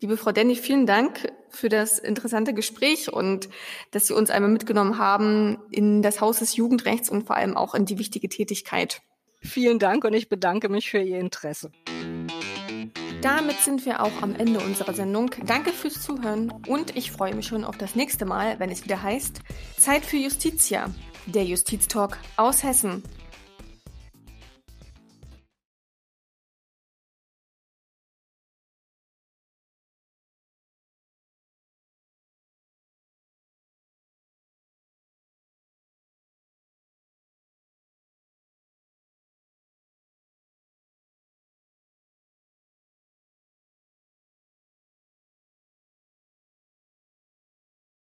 Liebe 0.00 0.16
Frau 0.16 0.32
Denny, 0.32 0.54
vielen 0.54 0.86
Dank 0.86 1.32
für 1.50 1.68
das 1.68 1.98
interessante 1.98 2.54
Gespräch 2.54 3.12
und 3.12 3.48
dass 3.90 4.06
Sie 4.06 4.14
uns 4.14 4.30
einmal 4.30 4.50
mitgenommen 4.50 4.96
haben 4.96 5.58
in 5.70 6.02
das 6.02 6.20
Haus 6.20 6.38
des 6.38 6.56
Jugendrechts 6.56 7.10
und 7.10 7.26
vor 7.26 7.36
allem 7.36 7.56
auch 7.56 7.74
in 7.74 7.84
die 7.84 7.98
wichtige 7.98 8.28
Tätigkeit. 8.28 9.02
Vielen 9.42 9.78
Dank 9.78 10.04
und 10.04 10.12
ich 10.12 10.28
bedanke 10.28 10.68
mich 10.68 10.90
für 10.90 11.00
Ihr 11.00 11.18
Interesse. 11.18 11.72
Damit 13.22 13.58
sind 13.58 13.84
wir 13.84 14.02
auch 14.02 14.22
am 14.22 14.34
Ende 14.34 14.60
unserer 14.60 14.94
Sendung. 14.94 15.30
Danke 15.44 15.72
fürs 15.72 16.00
Zuhören 16.00 16.50
und 16.66 16.96
ich 16.96 17.12
freue 17.12 17.34
mich 17.34 17.46
schon 17.46 17.64
auf 17.64 17.76
das 17.76 17.94
nächste 17.94 18.24
Mal, 18.24 18.58
wenn 18.58 18.70
es 18.70 18.82
wieder 18.84 19.02
heißt 19.02 19.40
Zeit 19.76 20.06
für 20.06 20.16
Justitia, 20.16 20.86
der 21.26 21.44
Justiztalk 21.44 22.16
aus 22.38 22.62
Hessen. 22.62 23.02